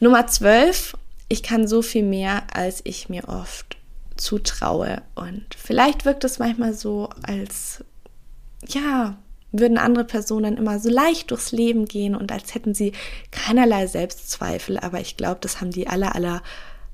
Nummer 0.00 0.26
12. 0.26 0.96
Ich 1.28 1.42
kann 1.42 1.66
so 1.66 1.82
viel 1.82 2.04
mehr, 2.04 2.44
als 2.52 2.80
ich 2.84 3.08
mir 3.08 3.28
oft 3.28 3.75
zutraue. 4.16 5.02
Und 5.14 5.44
vielleicht 5.56 6.04
wirkt 6.04 6.24
es 6.24 6.38
manchmal 6.38 6.74
so, 6.74 7.08
als 7.22 7.84
ja, 8.66 9.16
würden 9.52 9.78
andere 9.78 10.04
Personen 10.04 10.56
immer 10.56 10.78
so 10.78 10.90
leicht 10.90 11.30
durchs 11.30 11.52
Leben 11.52 11.86
gehen 11.86 12.14
und 12.14 12.32
als 12.32 12.54
hätten 12.54 12.74
sie 12.74 12.92
keinerlei 13.30 13.86
Selbstzweifel. 13.86 14.78
Aber 14.78 15.00
ich 15.00 15.16
glaube, 15.16 15.38
das 15.40 15.60
haben 15.60 15.70
die 15.70 15.88
aller, 15.88 16.14
aller 16.14 16.42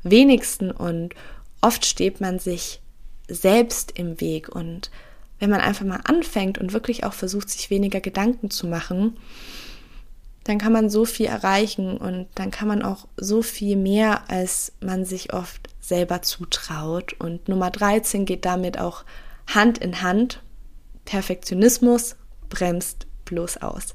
wenigsten 0.02 0.70
und 0.70 1.14
oft 1.61 1.87
steht 1.87 2.20
man 2.20 2.38
sich 2.38 2.80
selbst 3.28 3.92
im 3.98 4.20
Weg 4.20 4.48
und 4.48 4.90
wenn 5.38 5.50
man 5.50 5.61
einfach 5.61 5.85
mal 5.85 6.00
anfängt 6.04 6.58
und 6.58 6.72
wirklich 6.72 7.04
auch 7.04 7.14
versucht, 7.14 7.50
sich 7.50 7.70
weniger 7.70 8.00
Gedanken 8.00 8.50
zu 8.50 8.66
machen, 8.66 9.16
dann 10.44 10.59
kann 10.59 10.72
man 10.72 10.90
so 10.90 11.05
viel 11.05 11.26
erreichen 11.26 11.96
und 11.96 12.26
dann 12.35 12.50
kann 12.50 12.68
man 12.68 12.83
auch 12.83 13.07
so 13.16 13.42
viel 13.42 13.76
mehr, 13.76 14.28
als 14.28 14.72
man 14.81 15.05
sich 15.05 15.33
oft 15.33 15.68
selber 15.81 16.22
zutraut. 16.22 17.14
Und 17.18 17.48
Nummer 17.48 17.70
13 17.70 18.24
geht 18.24 18.44
damit 18.44 18.78
auch 18.78 19.05
Hand 19.46 19.78
in 19.78 20.02
Hand. 20.02 20.42
Perfektionismus 21.05 22.16
bremst 22.48 23.07
bloß 23.24 23.59
aus. 23.59 23.94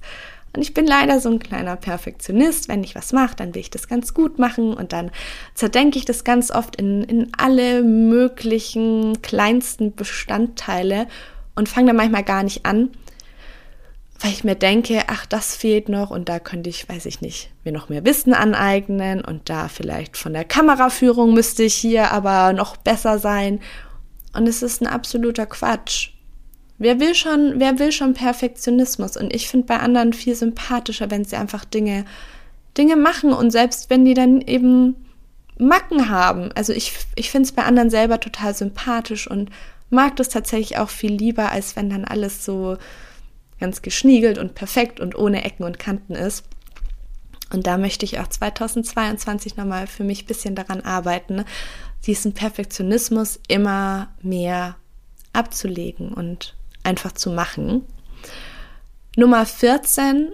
Und 0.55 0.61
ich 0.61 0.73
bin 0.73 0.87
leider 0.87 1.19
so 1.19 1.29
ein 1.29 1.39
kleiner 1.39 1.75
Perfektionist. 1.75 2.67
Wenn 2.67 2.83
ich 2.83 2.95
was 2.95 3.13
mache, 3.13 3.35
dann 3.35 3.53
will 3.53 3.61
ich 3.61 3.69
das 3.69 3.87
ganz 3.87 4.13
gut 4.13 4.39
machen 4.39 4.73
und 4.73 4.93
dann 4.93 5.11
zerdenke 5.53 5.99
ich 5.99 6.05
das 6.05 6.23
ganz 6.23 6.49
oft 6.49 6.75
in, 6.77 7.03
in 7.03 7.31
alle 7.37 7.83
möglichen 7.83 9.21
kleinsten 9.21 9.93
Bestandteile 9.93 11.07
und 11.55 11.69
fange 11.69 11.87
dann 11.87 11.97
manchmal 11.97 12.23
gar 12.23 12.43
nicht 12.43 12.65
an, 12.65 12.89
weil 14.19 14.31
ich 14.31 14.43
mir 14.43 14.55
denke, 14.55 15.03
ach, 15.07 15.25
das 15.25 15.55
fehlt 15.55 15.89
noch 15.89 16.09
und 16.09 16.27
da 16.27 16.39
könnte 16.39 16.69
ich, 16.69 16.89
weiß 16.89 17.05
ich 17.05 17.21
nicht, 17.21 17.51
mir 17.63 17.71
noch 17.71 17.89
mehr 17.89 18.05
Wissen 18.05 18.33
aneignen 18.33 19.23
und 19.23 19.49
da 19.49 19.67
vielleicht 19.67 20.17
von 20.17 20.33
der 20.33 20.45
Kameraführung 20.45 21.33
müsste 21.33 21.63
ich 21.63 21.75
hier 21.75 22.11
aber 22.11 22.53
noch 22.53 22.77
besser 22.77 23.19
sein. 23.19 23.59
Und 24.33 24.47
es 24.47 24.63
ist 24.63 24.81
ein 24.81 24.87
absoluter 24.87 25.45
Quatsch. 25.45 26.11
Wer 26.79 26.99
will 26.99 27.15
schon, 27.15 27.55
wer 27.57 27.79
will 27.79 27.91
schon 27.91 28.13
Perfektionismus? 28.13 29.17
Und 29.17 29.33
ich 29.33 29.49
finde 29.49 29.67
bei 29.67 29.79
anderen 29.79 30.13
viel 30.13 30.35
sympathischer, 30.35 31.09
wenn 31.09 31.25
sie 31.25 31.35
einfach 31.35 31.65
Dinge, 31.65 32.05
Dinge 32.77 32.95
machen 32.95 33.33
und 33.33 33.51
selbst 33.51 33.89
wenn 33.89 34.05
die 34.05 34.13
dann 34.13 34.41
eben 34.41 34.95
Macken 35.59 36.09
haben. 36.09 36.51
Also 36.53 36.73
ich, 36.73 36.93
ich 37.15 37.31
finde 37.31 37.47
es 37.47 37.51
bei 37.51 37.63
anderen 37.63 37.89
selber 37.89 38.19
total 38.19 38.53
sympathisch 38.55 39.29
und 39.29 39.49
mag 39.89 40.15
das 40.17 40.29
tatsächlich 40.29 40.77
auch 40.77 40.89
viel 40.89 41.13
lieber, 41.13 41.51
als 41.51 41.75
wenn 41.75 41.89
dann 41.89 42.05
alles 42.05 42.45
so, 42.45 42.77
ganz 43.59 43.81
geschniegelt 43.81 44.37
und 44.37 44.55
perfekt 44.55 44.99
und 44.99 45.17
ohne 45.17 45.43
Ecken 45.43 45.63
und 45.63 45.79
Kanten 45.79 46.13
ist. 46.13 46.45
Und 47.51 47.65
da 47.65 47.77
möchte 47.77 48.05
ich 48.05 48.19
auch 48.19 48.27
2022 48.27 49.55
nochmal 49.55 49.87
für 49.87 50.03
mich 50.03 50.23
ein 50.23 50.27
bisschen 50.27 50.55
daran 50.55 50.81
arbeiten, 50.81 51.45
diesen 52.05 52.33
Perfektionismus 52.33 53.39
immer 53.47 54.09
mehr 54.21 54.75
abzulegen 55.33 56.13
und 56.13 56.55
einfach 56.83 57.13
zu 57.13 57.29
machen. 57.29 57.83
Nummer 59.15 59.45
14 59.45 60.31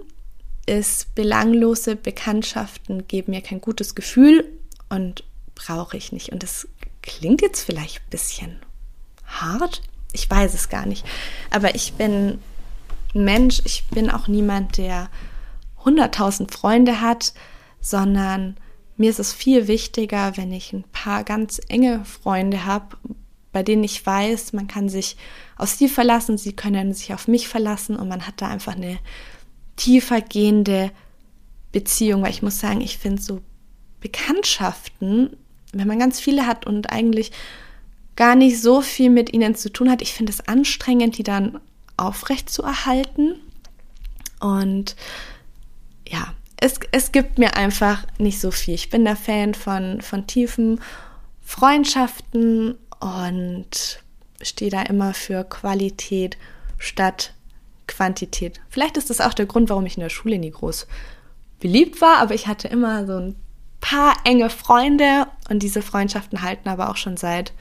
ist 0.65 1.13
belanglose 1.15 1.95
Bekanntschaften 1.95 3.07
geben 3.07 3.31
mir 3.31 3.41
kein 3.41 3.61
gutes 3.61 3.95
Gefühl 3.95 4.49
und 4.89 5.23
brauche 5.55 5.97
ich 5.97 6.11
nicht. 6.11 6.31
Und 6.31 6.43
das 6.43 6.67
klingt 7.01 7.41
jetzt 7.41 7.63
vielleicht 7.63 7.97
ein 7.97 8.09
bisschen 8.09 8.59
hart. 9.25 9.81
Ich 10.13 10.29
weiß 10.29 10.53
es 10.53 10.69
gar 10.69 10.85
nicht. 10.85 11.05
Aber 11.49 11.75
ich 11.75 11.93
bin 11.93 12.39
Mensch, 13.13 13.61
ich 13.65 13.85
bin 13.91 14.09
auch 14.09 14.27
niemand, 14.27 14.77
der 14.77 15.09
100.000 15.83 16.51
Freunde 16.51 17.01
hat, 17.01 17.33
sondern 17.79 18.57
mir 18.97 19.09
ist 19.09 19.19
es 19.19 19.33
viel 19.33 19.67
wichtiger, 19.67 20.37
wenn 20.37 20.51
ich 20.51 20.73
ein 20.73 20.83
paar 20.91 21.23
ganz 21.23 21.61
enge 21.67 22.05
Freunde 22.05 22.65
habe, 22.65 22.97
bei 23.51 23.63
denen 23.63 23.83
ich 23.83 24.05
weiß, 24.05 24.53
man 24.53 24.67
kann 24.67 24.89
sich 24.89 25.15
auf 25.57 25.69
sie 25.69 25.87
verlassen, 25.87 26.37
sie 26.37 26.53
können 26.53 26.93
sich 26.93 27.13
auf 27.13 27.27
mich 27.27 27.47
verlassen 27.47 27.95
und 27.95 28.07
man 28.07 28.25
hat 28.25 28.41
da 28.41 28.47
einfach 28.47 28.75
eine 28.75 28.97
tiefer 29.75 30.21
gehende 30.21 30.91
Beziehung, 31.71 32.23
weil 32.23 32.31
ich 32.31 32.41
muss 32.41 32.59
sagen, 32.59 32.81
ich 32.81 32.97
finde 32.97 33.21
so 33.21 33.41
Bekanntschaften, 33.99 35.37
wenn 35.71 35.87
man 35.87 35.99
ganz 35.99 36.19
viele 36.19 36.45
hat 36.45 36.65
und 36.65 36.91
eigentlich 36.91 37.31
gar 38.15 38.35
nicht 38.35 38.61
so 38.61 38.81
viel 38.81 39.09
mit 39.09 39.33
ihnen 39.33 39.55
zu 39.55 39.71
tun 39.71 39.89
hat, 39.89 40.01
ich 40.01 40.13
finde 40.13 40.31
es 40.31 40.47
anstrengend, 40.47 41.17
die 41.17 41.23
dann 41.23 41.59
aufrecht 41.97 42.49
zu 42.49 42.63
erhalten. 42.63 43.35
Und 44.39 44.95
ja, 46.07 46.33
es, 46.57 46.79
es 46.91 47.11
gibt 47.11 47.37
mir 47.37 47.55
einfach 47.55 48.05
nicht 48.17 48.39
so 48.39 48.51
viel. 48.51 48.73
Ich 48.73 48.89
bin 48.89 49.05
der 49.05 49.15
Fan 49.15 49.53
von, 49.53 50.01
von 50.01 50.27
tiefen 50.27 50.81
Freundschaften 51.41 52.77
und 52.99 54.03
stehe 54.41 54.71
da 54.71 54.81
immer 54.83 55.13
für 55.13 55.43
Qualität 55.43 56.37
statt 56.77 57.33
Quantität. 57.87 58.61
Vielleicht 58.69 58.97
ist 58.97 59.09
das 59.09 59.21
auch 59.21 59.33
der 59.33 59.45
Grund, 59.45 59.69
warum 59.69 59.85
ich 59.85 59.97
in 59.97 60.03
der 60.03 60.09
Schule 60.09 60.37
nie 60.37 60.51
groß 60.51 60.87
beliebt 61.59 62.01
war, 62.01 62.17
aber 62.17 62.33
ich 62.33 62.47
hatte 62.47 62.67
immer 62.67 63.05
so 63.05 63.17
ein 63.17 63.35
paar 63.81 64.15
enge 64.23 64.49
Freunde 64.49 65.27
und 65.49 65.59
diese 65.63 65.81
Freundschaften 65.81 66.41
halten 66.41 66.69
aber 66.69 66.89
auch 66.89 66.97
schon 66.97 67.17
seit, 67.17 67.51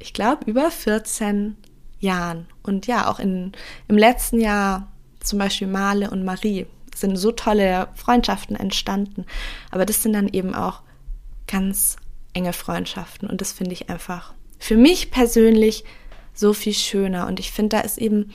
ich 0.00 0.12
glaube, 0.12 0.50
über 0.50 0.70
14 0.70 1.56
Jahren. 2.00 2.46
Und 2.62 2.86
ja, 2.86 3.10
auch 3.10 3.18
in, 3.18 3.52
im 3.88 3.98
letzten 3.98 4.40
Jahr 4.40 4.92
zum 5.20 5.38
Beispiel 5.38 5.66
Male 5.66 6.10
und 6.10 6.24
Marie 6.24 6.66
sind 6.94 7.16
so 7.16 7.32
tolle 7.32 7.88
Freundschaften 7.94 8.56
entstanden. 8.56 9.24
Aber 9.70 9.86
das 9.86 10.02
sind 10.02 10.12
dann 10.12 10.28
eben 10.28 10.54
auch 10.54 10.82
ganz 11.46 11.96
enge 12.34 12.52
Freundschaften 12.52 13.28
und 13.28 13.40
das 13.40 13.52
finde 13.52 13.72
ich 13.72 13.88
einfach 13.88 14.34
für 14.58 14.76
mich 14.76 15.10
persönlich 15.10 15.84
so 16.34 16.52
viel 16.52 16.74
schöner. 16.74 17.26
Und 17.26 17.40
ich 17.40 17.50
finde, 17.52 17.76
da 17.76 17.80
ist 17.80 17.98
eben 17.98 18.32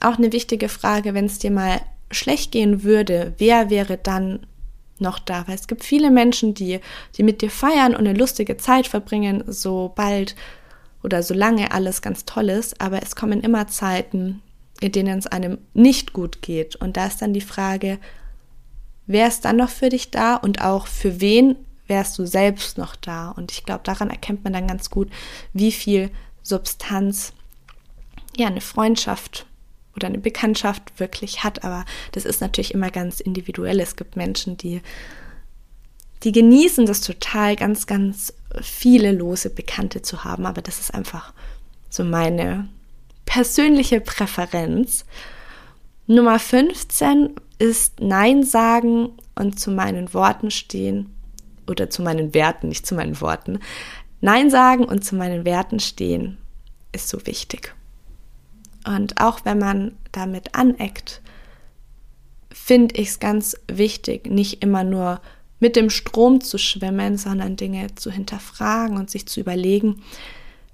auch 0.00 0.18
eine 0.18 0.32
wichtige 0.32 0.68
Frage, 0.68 1.14
wenn 1.14 1.26
es 1.26 1.38
dir 1.38 1.50
mal 1.50 1.80
schlecht 2.10 2.52
gehen 2.52 2.82
würde, 2.82 3.34
wer 3.38 3.70
wäre 3.70 3.96
dann 3.96 4.46
noch 4.98 5.18
da? 5.18 5.46
Weil 5.46 5.56
es 5.56 5.66
gibt 5.66 5.84
viele 5.84 6.10
Menschen, 6.10 6.54
die, 6.54 6.80
die 7.16 7.22
mit 7.22 7.42
dir 7.42 7.50
feiern 7.50 7.94
und 7.94 8.06
eine 8.06 8.18
lustige 8.18 8.56
Zeit 8.56 8.86
verbringen, 8.86 9.42
sobald 9.46 10.34
oder 11.04 11.22
solange 11.22 11.70
alles 11.72 12.02
ganz 12.02 12.24
toll 12.24 12.48
ist, 12.48 12.80
aber 12.80 13.02
es 13.02 13.14
kommen 13.14 13.40
immer 13.42 13.68
Zeiten, 13.68 14.42
in 14.80 14.92
denen 14.92 15.18
es 15.18 15.26
einem 15.26 15.58
nicht 15.74 16.12
gut 16.12 16.42
geht. 16.42 16.76
Und 16.76 16.96
da 16.96 17.06
ist 17.06 17.22
dann 17.22 17.34
die 17.34 17.40
Frage, 17.40 17.98
wer 19.06 19.28
ist 19.28 19.44
dann 19.44 19.56
noch 19.56 19.68
für 19.68 19.90
dich 19.90 20.10
da 20.10 20.34
und 20.36 20.62
auch 20.62 20.86
für 20.86 21.20
wen 21.20 21.56
wärst 21.86 22.18
du 22.18 22.26
selbst 22.26 22.78
noch 22.78 22.96
da? 22.96 23.30
Und 23.30 23.52
ich 23.52 23.64
glaube, 23.64 23.82
daran 23.84 24.10
erkennt 24.10 24.44
man 24.44 24.54
dann 24.54 24.66
ganz 24.66 24.90
gut, 24.90 25.10
wie 25.52 25.72
viel 25.72 26.10
Substanz 26.42 27.32
ja 28.36 28.46
eine 28.46 28.62
Freundschaft 28.62 29.46
oder 29.94 30.08
eine 30.08 30.18
Bekanntschaft 30.18 30.98
wirklich 30.98 31.44
hat. 31.44 31.64
Aber 31.64 31.84
das 32.12 32.24
ist 32.24 32.40
natürlich 32.40 32.74
immer 32.74 32.90
ganz 32.90 33.20
individuell. 33.20 33.78
Es 33.80 33.96
gibt 33.96 34.16
Menschen, 34.16 34.56
die, 34.56 34.80
die 36.24 36.32
genießen 36.32 36.86
das 36.86 37.02
total, 37.02 37.54
ganz, 37.54 37.86
ganz 37.86 38.32
viele 38.60 39.12
lose 39.12 39.50
Bekannte 39.50 40.02
zu 40.02 40.24
haben. 40.24 40.46
Aber 40.46 40.62
das 40.62 40.80
ist 40.80 40.94
einfach 40.94 41.32
so 41.90 42.02
meine 42.02 42.68
persönliche 43.26 44.00
Präferenz. 44.00 45.04
Nummer 46.06 46.38
15 46.38 47.34
ist 47.58 48.00
Nein 48.00 48.42
sagen 48.42 49.10
und 49.34 49.60
zu 49.60 49.70
meinen 49.70 50.12
Worten 50.14 50.50
stehen 50.50 51.10
oder 51.66 51.90
zu 51.90 52.02
meinen 52.02 52.34
Werten, 52.34 52.68
nicht 52.68 52.86
zu 52.86 52.94
meinen 52.94 53.20
Worten. 53.20 53.58
Nein 54.20 54.50
sagen 54.50 54.84
und 54.84 55.04
zu 55.04 55.16
meinen 55.16 55.44
Werten 55.44 55.80
stehen 55.80 56.38
ist 56.92 57.08
so 57.08 57.26
wichtig. 57.26 57.74
Und 58.86 59.20
auch 59.20 59.44
wenn 59.44 59.58
man 59.58 59.96
damit 60.12 60.54
aneckt, 60.54 61.22
finde 62.50 62.96
ich 62.96 63.08
es 63.08 63.18
ganz 63.18 63.56
wichtig, 63.66 64.26
nicht 64.26 64.62
immer 64.62 64.84
nur 64.84 65.20
mit 65.60 65.76
dem 65.76 65.90
Strom 65.90 66.40
zu 66.40 66.58
schwimmen, 66.58 67.16
sondern 67.16 67.56
Dinge 67.56 67.94
zu 67.94 68.10
hinterfragen 68.10 68.96
und 68.96 69.10
sich 69.10 69.26
zu 69.26 69.40
überlegen, 69.40 70.02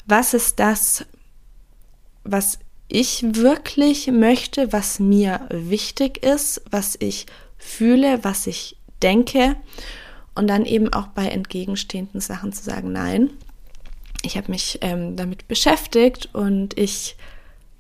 was 0.07 0.35
ist 0.35 0.59
das, 0.59 1.05
was 2.25 2.59
ich 2.89 3.23
wirklich 3.35 4.09
möchte, 4.09 4.73
was 4.73 4.99
mir 4.99 5.47
wichtig 5.51 6.25
ist, 6.25 6.63
was 6.71 6.97
ich 6.99 7.27
fühle, 7.57 8.25
was 8.25 8.47
ich 8.47 8.77
denke. 9.03 9.57
Und 10.35 10.49
dann 10.49 10.65
eben 10.65 10.93
auch 10.93 11.09
bei 11.09 11.27
entgegenstehenden 11.27 12.21
Sachen 12.21 12.53
zu 12.53 12.63
sagen, 12.63 12.93
nein, 12.93 13.31
ich 14.23 14.37
habe 14.37 14.51
mich 14.51 14.79
ähm, 14.83 15.17
damit 15.17 15.49
beschäftigt 15.49 16.29
und 16.33 16.79
ich 16.79 17.17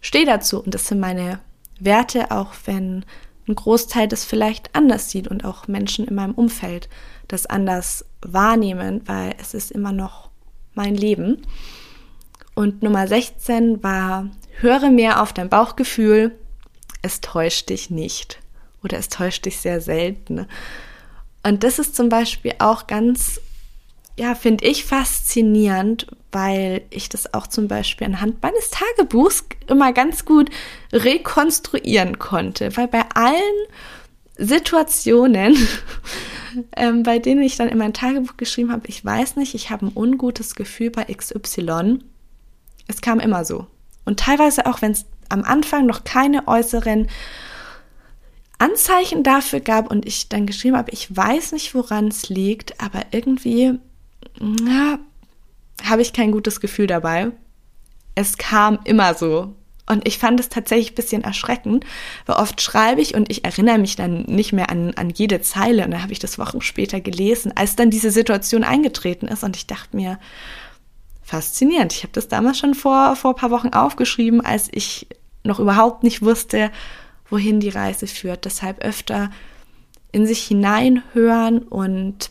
stehe 0.01 0.27
dazu. 0.27 0.63
Und 0.63 0.75
das 0.75 0.87
sind 0.87 1.01
meine 1.01 1.41
Werte, 1.79 2.31
auch 2.31 2.53
wenn 2.65 3.05
ein 3.51 3.55
Großteil 3.55 4.09
das 4.09 4.25
vielleicht 4.25 4.75
anders 4.75 5.11
sieht 5.11 5.29
und 5.29 5.45
auch 5.45 5.69
Menschen 5.69 6.07
in 6.07 6.15
meinem 6.15 6.35
Umfeld 6.35 6.89
das 7.29 7.47
anders 7.47 8.05
wahrnehmen, 8.23 9.03
weil 9.07 9.35
es 9.39 9.55
ist 9.55 9.71
immer 9.71 9.93
noch 9.93 10.31
mein 10.75 10.95
Leben. 10.95 11.43
Und 12.55 12.83
Nummer 12.83 13.07
16 13.07 13.83
war, 13.83 14.29
höre 14.61 14.91
mehr 14.91 15.23
auf 15.23 15.33
dein 15.33 15.49
Bauchgefühl, 15.49 16.39
es 17.03 17.21
täuscht 17.21 17.71
dich 17.71 17.91
nicht 17.91 18.39
oder 18.83 18.99
es 18.99 19.09
täuscht 19.09 19.47
dich 19.47 19.59
sehr 19.59 19.81
selten. 19.81 20.47
Und 21.43 21.65
das 21.65 21.79
ist 21.79 21.97
zum 21.97 22.09
Beispiel 22.09 22.55
auch 22.59 22.87
ganz, 22.87 23.41
ja, 24.19 24.35
finde 24.35 24.67
ich 24.67 24.85
faszinierend, 24.85 26.07
weil 26.33 26.83
ich 26.91 27.09
das 27.09 27.33
auch 27.35 27.47
zum 27.47 27.69
Beispiel 27.69 28.07
anhand 28.07 28.43
meines 28.43 28.71
Tagebuchs 28.71 29.45
immer 29.67 29.93
ganz 29.93 30.25
gut 30.25 30.51
rekonstruieren 30.93 32.19
konnte, 32.19 32.77
weil 32.77 32.89
bei 32.89 33.05
allen 33.15 33.67
Situationen, 34.37 35.57
ähm, 36.77 37.03
bei 37.03 37.19
denen 37.19 37.43
ich 37.43 37.57
dann 37.57 37.69
in 37.69 37.79
mein 37.79 37.93
Tagebuch 37.93 38.37
geschrieben 38.37 38.73
habe, 38.73 38.89
ich 38.89 39.05
weiß 39.05 39.37
nicht, 39.37 39.55
ich 39.55 39.71
habe 39.71 39.87
ein 39.87 39.93
ungutes 39.95 40.55
Gefühl 40.55 40.91
bei 40.91 41.05
XY, 41.05 41.99
es 42.87 43.01
kam 43.01 43.21
immer 43.21 43.45
so. 43.45 43.67
Und 44.05 44.21
teilweise 44.21 44.67
auch, 44.67 44.83
wenn 44.83 44.93
es 44.93 45.07
am 45.29 45.45
Anfang 45.45 45.87
noch 45.87 46.05
keine 46.05 46.49
äußeren 46.49 47.09
Anzeichen 48.59 49.23
dafür 49.23 49.61
gab 49.61 49.91
und 49.91 50.05
ich 50.07 50.29
dann 50.29 50.47
geschrieben 50.47 50.77
habe, 50.77 50.91
ich 50.91 51.15
weiß 51.15 51.53
nicht, 51.53 51.75
woran 51.75 52.09
es 52.09 52.29
liegt, 52.29 52.81
aber 52.81 53.07
irgendwie 53.11 53.79
habe 54.41 56.03
ich 56.03 56.13
kein 56.13 56.33
gutes 56.33 56.61
Gefühl 56.61 56.87
dabei. 56.87 57.33
Es 58.15 58.39
kam 58.39 58.81
immer 58.85 59.15
so. 59.15 59.55
Und 59.87 60.07
ich 60.07 60.19
fand 60.19 60.39
es 60.39 60.49
tatsächlich 60.49 60.93
ein 60.93 60.95
bisschen 60.95 61.25
erschreckend, 61.25 61.85
weil 62.27 62.37
oft 62.37 62.61
schreibe 62.61 63.01
ich 63.01 63.15
und 63.17 63.29
ich 63.29 63.45
erinnere 63.45 63.79
mich 63.79 63.97
dann 63.97 64.23
nicht 64.23 64.53
mehr 64.53 64.71
an, 64.71 64.95
an 64.95 65.11
jede 65.11 65.41
Zeile. 65.41 65.85
Und 65.85 65.91
dann 65.91 66.03
habe 66.03 66.13
ich 66.13 66.21
das 66.21 66.39
Wochen 66.39 66.61
später 66.61 67.01
gelesen, 67.01 67.53
als 67.57 67.75
dann 67.75 67.91
diese 67.91 68.13
Situation 68.13 68.63
eingetreten 68.63 69.27
ist. 69.27 69.43
Und 69.43 69.57
ich 69.57 69.67
dachte 69.67 69.97
mir, 69.97 70.21
faszinierend. 71.23 71.93
Ich 71.93 72.03
habe 72.05 72.13
das 72.13 72.29
damals 72.29 72.59
schon 72.59 72.75
vor, 72.75 73.17
vor 73.17 73.33
ein 73.33 73.37
paar 73.37 73.51
Wochen 73.51 73.71
aufgeschrieben, 73.71 74.41
als 74.41 74.69
ich 74.71 75.09
noch 75.43 75.59
überhaupt 75.59 76.05
nicht 76.05 76.23
wusste, 76.23 76.71
wohin 77.29 77.59
die 77.59 77.69
Reise 77.69 78.07
führt. 78.07 78.45
Deshalb 78.45 78.85
öfter 78.85 79.31
in 80.13 80.27
sich 80.27 80.43
hineinhören 80.43 81.63
und 81.63 82.31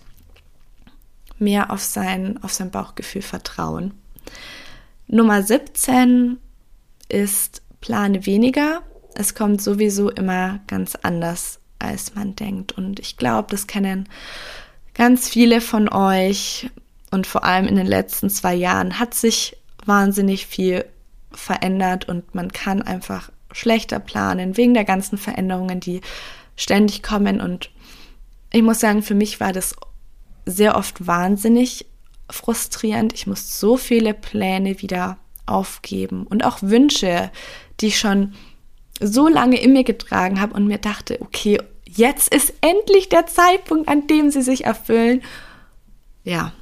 mehr 1.39 1.71
auf 1.71 1.81
sein, 1.81 2.39
auf 2.43 2.53
sein 2.53 2.71
Bauchgefühl 2.71 3.21
vertrauen. 3.21 3.93
Nummer 5.07 5.41
17 5.41 6.37
ist 7.07 7.61
plane 7.81 8.25
weniger. 8.25 8.81
Es 9.15 9.33
kommt 9.33 9.61
sowieso 9.61 10.09
immer 10.09 10.59
ganz 10.67 10.95
anders, 10.95 11.59
als 11.79 12.15
man 12.15 12.35
denkt. 12.35 12.73
Und 12.73 12.99
ich 12.99 13.17
glaube, 13.17 13.47
das 13.49 13.67
kennen 13.67 14.07
ganz 14.93 15.27
viele 15.29 15.61
von 15.61 15.89
euch. 15.91 16.69
Und 17.11 17.25
vor 17.25 17.43
allem 17.43 17.65
in 17.65 17.75
den 17.75 17.87
letzten 17.87 18.29
zwei 18.29 18.53
Jahren 18.53 18.99
hat 18.99 19.15
sich 19.15 19.57
wahnsinnig 19.85 20.45
viel 20.45 20.85
verändert 21.31 22.07
und 22.07 22.35
man 22.35 22.51
kann 22.51 22.81
einfach 22.81 23.31
schlechter 23.51 23.99
planen, 23.99 24.57
wegen 24.57 24.73
der 24.73 24.85
ganzen 24.85 25.17
Veränderungen, 25.17 25.79
die 25.79 26.01
ständig 26.55 27.01
kommen. 27.01 27.41
Und 27.41 27.71
ich 28.51 28.61
muss 28.61 28.79
sagen, 28.79 29.01
für 29.01 29.15
mich 29.15 29.39
war 29.39 29.53
das 29.53 29.75
sehr 30.49 30.75
oft 30.75 31.05
wahnsinnig 31.05 31.85
frustrierend. 32.29 33.13
Ich 33.13 33.27
muss 33.27 33.59
so 33.59 33.77
viele 33.77 34.13
Pläne 34.13 34.81
wieder 34.81 35.17
aufgeben 35.45 36.27
und 36.27 36.45
auch 36.45 36.61
Wünsche, 36.61 37.31
die 37.79 37.87
ich 37.87 37.99
schon 37.99 38.33
so 38.99 39.27
lange 39.27 39.59
in 39.59 39.73
mir 39.73 39.83
getragen 39.83 40.39
habe 40.39 40.53
und 40.53 40.67
mir 40.67 40.77
dachte, 40.77 41.21
okay, 41.21 41.59
jetzt 41.85 42.33
ist 42.33 42.53
endlich 42.61 43.09
der 43.09 43.25
Zeitpunkt, 43.25 43.87
an 43.87 44.07
dem 44.07 44.29
sie 44.29 44.41
sich 44.41 44.65
erfüllen. 44.65 45.21
Ja, 46.23 46.53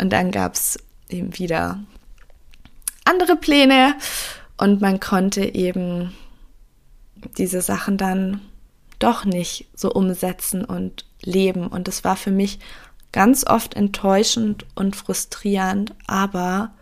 und 0.00 0.12
dann 0.12 0.30
gab 0.30 0.54
es 0.54 0.78
eben 1.08 1.36
wieder 1.38 1.80
andere 3.04 3.36
Pläne 3.36 3.96
und 4.58 4.80
man 4.80 5.00
konnte 5.00 5.54
eben 5.54 6.12
diese 7.36 7.62
Sachen 7.62 7.96
dann 7.96 8.40
doch 8.98 9.24
nicht 9.24 9.66
so 9.74 9.90
umsetzen 9.92 10.64
und 10.64 11.04
leben. 11.22 11.66
Und 11.66 11.88
es 11.88 12.04
war 12.04 12.16
für 12.16 12.30
mich 12.30 12.58
ganz 13.12 13.46
oft 13.46 13.74
enttäuschend 13.74 14.66
und 14.74 14.96
frustrierend, 14.96 15.94
aber 16.06 16.72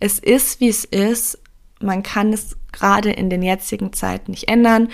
es 0.00 0.18
ist, 0.18 0.60
wie 0.60 0.68
es 0.68 0.84
ist. 0.84 1.38
Man 1.80 2.02
kann 2.02 2.32
es 2.32 2.56
gerade 2.72 3.10
in 3.10 3.30
den 3.30 3.42
jetzigen 3.42 3.92
Zeiten 3.92 4.32
nicht 4.32 4.48
ändern. 4.48 4.88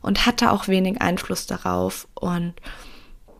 und 0.00 0.26
hatte 0.26 0.50
auch 0.50 0.66
wenig 0.66 1.00
Einfluss 1.00 1.46
darauf. 1.46 2.08
Und 2.14 2.54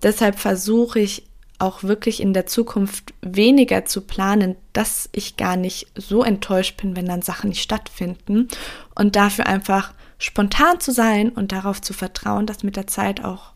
deshalb 0.05 0.39
versuche 0.39 1.01
ich 1.01 1.25
auch 1.59 1.83
wirklich 1.83 2.21
in 2.21 2.33
der 2.33 2.47
Zukunft 2.47 3.15
weniger 3.21 3.85
zu 3.85 4.01
planen, 4.01 4.57
dass 4.73 5.09
ich 5.13 5.37
gar 5.37 5.57
nicht 5.57 5.89
so 5.97 6.23
enttäuscht 6.23 6.81
bin, 6.81 6.97
wenn 6.97 7.07
dann 7.07 7.23
Sachen 7.23 7.51
nicht 7.51 7.63
stattfinden 7.63 8.49
und 8.95 9.17
dafür 9.17 9.47
einfach 9.47 9.93
spontan 10.19 10.81
zu 10.81 10.93
sein 10.93 11.31
und 11.31 11.53
darauf 11.53 11.81
zu 11.81 11.93
vertrauen, 11.93 12.47
dass 12.47 12.63
mit 12.63 12.77
der 12.77 12.87
Zeit 12.87 13.25
auch 13.25 13.53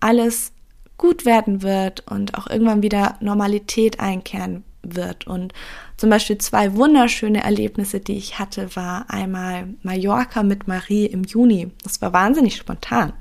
alles 0.00 0.52
gut 1.00 1.24
werden 1.24 1.62
wird 1.62 2.06
und 2.10 2.36
auch 2.36 2.46
irgendwann 2.46 2.82
wieder 2.82 3.16
Normalität 3.20 4.00
einkehren 4.00 4.64
wird. 4.82 5.26
Und 5.26 5.54
zum 5.96 6.10
Beispiel 6.10 6.36
zwei 6.36 6.76
wunderschöne 6.76 7.42
Erlebnisse, 7.42 8.00
die 8.00 8.18
ich 8.18 8.38
hatte, 8.38 8.76
war 8.76 9.06
einmal 9.08 9.68
Mallorca 9.82 10.42
mit 10.42 10.68
Marie 10.68 11.06
im 11.06 11.24
Juni. 11.24 11.70
Das 11.84 12.02
war 12.02 12.12
wahnsinnig 12.12 12.56
spontan. 12.56 13.14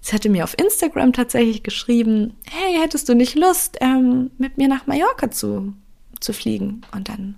Sie 0.00 0.12
hatte 0.12 0.28
mir 0.28 0.42
auf 0.42 0.58
Instagram 0.58 1.12
tatsächlich 1.12 1.62
geschrieben, 1.62 2.34
hey, 2.50 2.80
hättest 2.82 3.08
du 3.08 3.14
nicht 3.14 3.36
Lust, 3.36 3.78
ähm, 3.80 4.32
mit 4.36 4.58
mir 4.58 4.66
nach 4.66 4.88
Mallorca 4.88 5.30
zu, 5.30 5.72
zu 6.18 6.32
fliegen? 6.32 6.82
Und 6.90 7.08
dann 7.08 7.36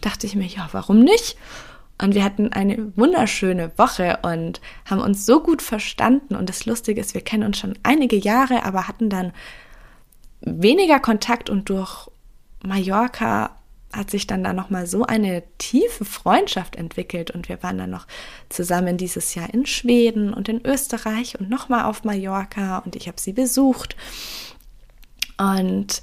dachte 0.00 0.26
ich 0.26 0.34
mir, 0.34 0.46
ja, 0.46 0.66
warum 0.72 1.00
nicht? 1.00 1.36
Und 2.00 2.14
wir 2.14 2.24
hatten 2.24 2.52
eine 2.52 2.96
wunderschöne 2.96 3.72
Woche 3.76 4.18
und 4.22 4.60
haben 4.86 5.00
uns 5.00 5.26
so 5.26 5.42
gut 5.42 5.60
verstanden. 5.60 6.34
Und 6.34 6.48
das 6.48 6.64
Lustige 6.64 7.00
ist, 7.00 7.14
wir 7.14 7.20
kennen 7.20 7.44
uns 7.44 7.58
schon 7.58 7.78
einige 7.82 8.16
Jahre, 8.16 8.64
aber 8.64 8.88
hatten 8.88 9.10
dann 9.10 9.32
weniger 10.40 10.98
Kontakt 10.98 11.50
und 11.50 11.68
durch 11.68 12.08
Mallorca 12.62 13.56
hat 13.92 14.10
sich 14.10 14.26
dann 14.26 14.44
da 14.44 14.52
nochmal 14.52 14.86
so 14.86 15.04
eine 15.04 15.42
tiefe 15.58 16.04
Freundschaft 16.04 16.76
entwickelt 16.76 17.32
und 17.32 17.48
wir 17.48 17.62
waren 17.62 17.78
dann 17.78 17.90
noch 17.90 18.06
zusammen 18.48 18.96
dieses 18.96 19.34
Jahr 19.34 19.52
in 19.52 19.66
Schweden 19.66 20.32
und 20.32 20.48
in 20.48 20.64
Österreich 20.64 21.38
und 21.40 21.50
nochmal 21.50 21.84
auf 21.84 22.04
Mallorca 22.04 22.78
und 22.78 22.94
ich 22.94 23.08
habe 23.08 23.20
sie 23.20 23.32
besucht. 23.32 23.96
Und 25.38 26.02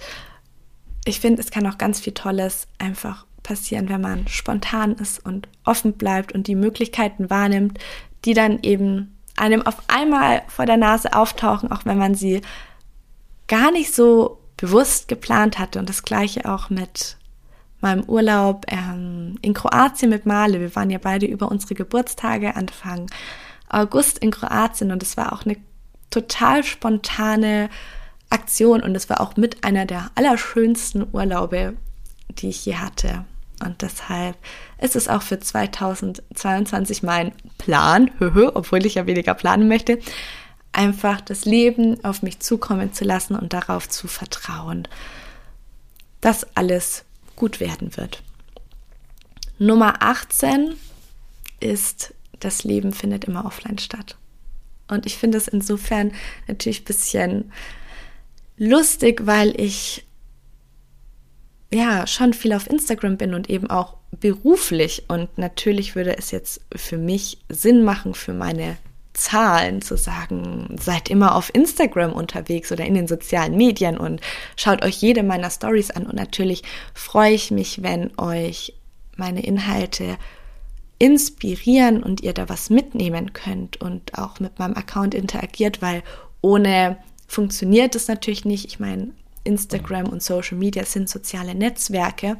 ich 1.05 1.21
finde, 1.21 1.41
es 1.41 1.51
kann 1.51 1.65
auch 1.65 1.77
ganz 1.77 2.01
viel 2.01 2.13
Tolles 2.13 2.67
einfach 2.77 3.26
passieren, 3.47 3.87
wenn 3.87 4.01
man 4.01 4.27
spontan 4.27 4.93
ist 4.93 5.25
und 5.25 5.47
offen 5.63 5.93
bleibt 5.93 6.33
und 6.33 6.47
die 6.47 6.55
Möglichkeiten 6.55 7.29
wahrnimmt, 7.29 7.79
die 8.25 8.33
dann 8.33 8.59
eben 8.61 9.17
einem 9.37 9.65
auf 9.65 9.77
einmal 9.87 10.41
vor 10.47 10.65
der 10.65 10.77
Nase 10.77 11.13
auftauchen, 11.13 11.71
auch 11.71 11.85
wenn 11.85 11.97
man 11.97 12.13
sie 12.13 12.41
gar 13.47 13.71
nicht 13.71 13.95
so 13.95 14.39
bewusst 14.57 15.07
geplant 15.07 15.59
hatte. 15.59 15.79
Und 15.79 15.87
das 15.87 16.03
gleiche 16.03 16.51
auch 16.51 16.69
mit 16.69 17.17
meinem 17.79 18.03
Urlaub 18.03 18.65
ähm, 18.67 19.35
in 19.41 19.53
Kroatien 19.53 20.09
mit 20.09 20.25
Male. 20.25 20.59
Wir 20.59 20.75
waren 20.75 20.89
ja 20.89 20.97
beide 21.01 21.25
über 21.25 21.49
unsere 21.49 21.75
Geburtstage 21.75 22.55
Anfang 22.55 23.09
August 23.69 24.17
in 24.17 24.31
Kroatien 24.31 24.91
und 24.91 25.03
es 25.03 25.15
war 25.15 25.31
auch 25.31 25.45
eine 25.45 25.55
total 26.09 26.63
spontane 26.63 27.69
Aktion 28.29 28.81
und 28.81 28.95
es 28.95 29.09
war 29.09 29.21
auch 29.21 29.37
mit 29.37 29.63
einer 29.63 29.85
der 29.85 30.09
allerschönsten 30.15 31.07
Urlaube, 31.13 31.75
die 32.29 32.49
ich 32.49 32.65
je 32.65 32.75
hatte. 32.75 33.25
Und 33.63 33.81
deshalb 33.81 34.37
ist 34.79 34.95
es 34.95 35.07
auch 35.07 35.21
für 35.21 35.39
2022 35.39 37.03
mein 37.03 37.33
Plan, 37.57 38.11
obwohl 38.19 38.85
ich 38.85 38.95
ja 38.95 39.07
weniger 39.07 39.33
planen 39.33 39.67
möchte, 39.67 39.99
einfach 40.71 41.21
das 41.21 41.45
Leben 41.45 42.03
auf 42.03 42.21
mich 42.21 42.39
zukommen 42.39 42.93
zu 42.93 43.03
lassen 43.03 43.35
und 43.35 43.53
darauf 43.53 43.89
zu 43.89 44.07
vertrauen, 44.07 44.87
dass 46.21 46.55
alles 46.55 47.03
gut 47.35 47.59
werden 47.59 47.97
wird. 47.97 48.21
Nummer 49.59 50.03
18 50.03 50.75
ist, 51.59 52.13
das 52.39 52.63
Leben 52.63 52.91
findet 52.91 53.25
immer 53.25 53.45
offline 53.45 53.79
statt. 53.79 54.17
Und 54.87 55.05
ich 55.05 55.17
finde 55.17 55.37
es 55.37 55.47
insofern 55.47 56.13
natürlich 56.47 56.81
ein 56.81 56.85
bisschen 56.85 57.51
lustig, 58.57 59.25
weil 59.25 59.59
ich 59.59 60.06
ja 61.73 62.07
schon 62.07 62.33
viel 62.33 62.53
auf 62.53 62.69
Instagram 62.69 63.17
bin 63.17 63.33
und 63.33 63.49
eben 63.49 63.69
auch 63.69 63.95
beruflich. 64.11 65.05
Und 65.07 65.37
natürlich 65.37 65.95
würde 65.95 66.17
es 66.17 66.31
jetzt 66.31 66.61
für 66.75 66.97
mich 66.97 67.39
Sinn 67.49 67.83
machen, 67.83 68.13
für 68.13 68.33
meine 68.33 68.77
Zahlen 69.13 69.81
zu 69.81 69.97
sagen, 69.97 70.75
seid 70.79 71.09
immer 71.09 71.35
auf 71.35 71.53
Instagram 71.53 72.13
unterwegs 72.13 72.71
oder 72.71 72.85
in 72.85 72.93
den 72.93 73.07
sozialen 73.07 73.57
Medien 73.57 73.97
und 73.97 74.21
schaut 74.55 74.85
euch 74.85 75.01
jede 75.01 75.23
meiner 75.23 75.49
Stories 75.49 75.91
an. 75.91 76.05
Und 76.05 76.15
natürlich 76.15 76.63
freue 76.93 77.33
ich 77.33 77.49
mich, 77.49 77.81
wenn 77.81 78.17
euch 78.19 78.73
meine 79.15 79.43
Inhalte 79.43 80.17
inspirieren 80.99 82.01
und 82.03 82.21
ihr 82.21 82.33
da 82.33 82.47
was 82.47 82.69
mitnehmen 82.69 83.33
könnt 83.33 83.81
und 83.81 84.17
auch 84.17 84.39
mit 84.39 84.59
meinem 84.59 84.75
Account 84.75 85.15
interagiert, 85.15 85.81
weil 85.81 86.03
ohne 86.41 86.97
funktioniert 87.27 87.95
es 87.95 88.07
natürlich 88.07 88.45
nicht. 88.45 88.65
Ich 88.65 88.79
meine, 88.79 89.09
Instagram 89.47 90.09
und 90.09 90.21
Social 90.21 90.57
Media 90.57 90.83
sind 90.83 91.09
soziale 91.09 91.55
Netzwerke. 91.55 92.37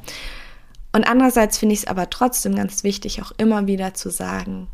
Und 0.92 1.04
andererseits 1.04 1.58
finde 1.58 1.74
ich 1.74 1.80
es 1.80 1.86
aber 1.86 2.10
trotzdem 2.10 2.54
ganz 2.54 2.84
wichtig, 2.84 3.22
auch 3.22 3.32
immer 3.36 3.66
wieder 3.66 3.94
zu 3.94 4.10
sagen, 4.10 4.68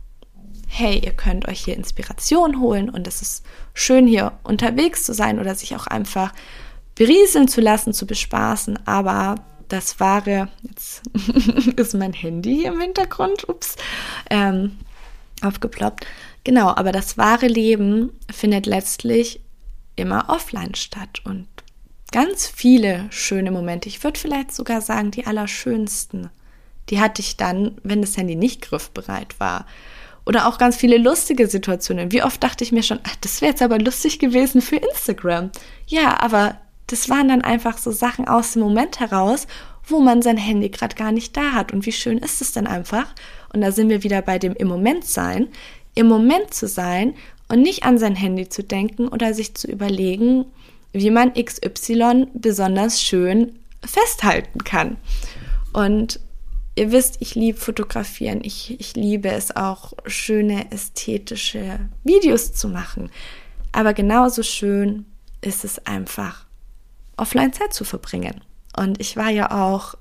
hey, 0.67 0.99
ihr 0.99 1.13
könnt 1.13 1.49
euch 1.49 1.65
hier 1.65 1.77
Inspiration 1.77 2.61
holen 2.61 2.91
und 2.91 3.07
es 3.07 3.23
ist 3.23 3.45
schön 3.75 4.07
hier 4.07 4.33
unterwegs 4.43 5.05
zu 5.05 5.15
sein 5.15 5.39
oder 5.39 5.55
sich 5.55 5.77
auch 5.77 5.87
einfach 5.87 6.33
berieseln 6.95 7.49
zu 7.49 7.61
lassen, 7.61 7.93
zu 7.93 8.07
bespaßen, 8.07 8.87
aber 8.87 9.37
das 9.69 9.99
wahre, 10.01 10.49
jetzt 10.63 11.03
ist 11.77 11.95
mein 11.95 12.13
Handy 12.13 12.57
hier 12.57 12.73
im 12.73 12.81
Hintergrund, 12.81 13.49
ups, 13.49 13.77
ähm, 14.31 14.79
aufgeploppt. 15.43 16.07
Genau, 16.45 16.69
aber 16.69 16.93
das 16.93 17.17
wahre 17.19 17.47
Leben 17.47 18.13
findet 18.31 18.67
letztlich 18.67 19.41
immer 19.97 20.29
offline 20.29 20.75
statt 20.75 21.23
und 21.25 21.47
ganz 22.15 22.47
viele 22.47 23.07
schöne 23.11 23.51
Momente, 23.51 23.89
ich 23.89 24.05
würde 24.05 24.21
vielleicht 24.21 24.55
sogar 24.55 24.81
sagen, 24.81 25.11
die 25.11 25.27
allerschönsten, 25.27 26.31
die 26.89 27.01
hatte 27.01 27.21
ich 27.21 27.37
dann, 27.37 27.77
wenn 27.83 28.03
das 28.03 28.17
Handy 28.17 28.37
nicht 28.37 28.63
griffbereit 28.63 29.41
war. 29.41 29.67
Oder 30.25 30.47
auch 30.47 30.57
ganz 30.57 30.77
viele 30.77 30.97
lustige 30.97 31.49
Situationen. 31.49 32.13
Wie 32.13 32.23
oft 32.23 32.41
dachte 32.41 32.63
ich 32.63 32.71
mir 32.71 32.85
schon, 32.85 33.01
ach, 33.03 33.17
das 33.21 33.41
wäre 33.41 33.51
jetzt 33.51 33.63
aber 33.63 33.81
lustig 33.81 34.21
gewesen 34.21 34.63
für 34.63 34.77
Instagram. 34.77 35.51
Ja, 35.89 36.21
aber 36.21 36.57
das 36.87 37.09
waren 37.09 37.27
dann 37.27 37.43
einfach 37.43 37.79
so 37.79 37.91
Sachen 37.91 38.29
aus 38.29 38.53
dem 38.53 38.63
Moment 38.63 39.01
heraus, 39.01 39.49
wo 39.85 39.99
man 39.99 40.23
sein 40.23 40.37
Handy 40.37 40.69
gerade 40.69 40.95
gar 40.95 41.11
nicht 41.11 41.37
da 41.37 41.51
hat. 41.51 41.73
Und 41.73 41.85
wie 41.85 41.93
schön 41.93 42.19
ist 42.19 42.41
es 42.41 42.53
denn 42.53 42.69
einfach? 42.69 43.13
Und 43.53 43.61
da 43.61 43.73
sind 43.73 43.89
wir 43.89 44.05
wieder 44.05 44.23
bei 44.23 44.39
dem 44.39 44.55
im 44.55 44.69
Moment 44.69 45.05
sein. 45.05 45.49
Im 45.97 46.07
Moment 46.07 46.55
zu 46.55 46.69
sein 46.69 47.15
und 47.49 47.61
nicht 47.61 47.83
an 47.83 47.99
sein 47.99 48.15
Handy 48.15 48.49
zu 48.49 48.63
denken 48.63 49.09
oder 49.09 49.35
sich 49.35 49.57
zu 49.57 49.67
überlegen, 49.67 50.47
wie 50.95 51.11
man 51.11 51.35
XY 51.35 52.29
besonders 52.35 53.03
schön 53.03 53.59
festhalten 53.85 54.63
kann. 54.65 54.97
Und 55.73 56.21
ihr 56.77 56.93
wisst, 56.93 57.17
ich 57.21 57.35
liebe 57.35 57.59
fotografieren. 57.59 58.41
Ich, 58.43 58.79
ich 58.81 58.95
liebe 58.95 59.29
es 59.29 59.55
auch, 59.55 59.93
schöne 60.07 60.71
ästhetische 60.71 61.81
Videos 62.05 62.55
zu 62.55 62.69
machen. 62.69 63.11
Aber 63.73 63.93
genauso 63.93 64.43
schön 64.45 65.05
ist 65.41 65.65
es 65.65 65.85
einfach, 65.85 66.47
offline 67.17 67.53
Zeit 67.53 67.75
zu 67.75 67.85
verbringen. 67.85 68.41
Und 68.77 69.01
ich 69.01 69.17
war 69.17 69.31
ja 69.31 69.51
auch 69.51 69.97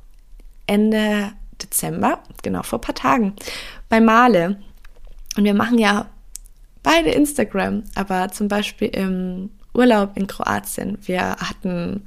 Ende 0.68 1.34
Dezember, 1.62 2.24
genau 2.44 2.62
vor 2.62 2.80
ein 2.80 2.84
paar 2.84 2.96
Tagen, 2.96 3.36
bei 3.90 4.00
Male. 4.00 4.62
Und 5.36 5.44
wir 5.44 5.56
machen 5.56 5.80
ja 5.80 6.08
beide 6.84 7.10
Instagram, 7.10 7.84
aber 7.96 8.30
zum 8.32 8.48
Beispiel 8.48 8.90
im 8.90 9.50
Urlaub 9.74 10.12
in 10.16 10.28
Kroatien. 10.28 10.98
Wir 11.02 11.36
hatten 11.38 12.04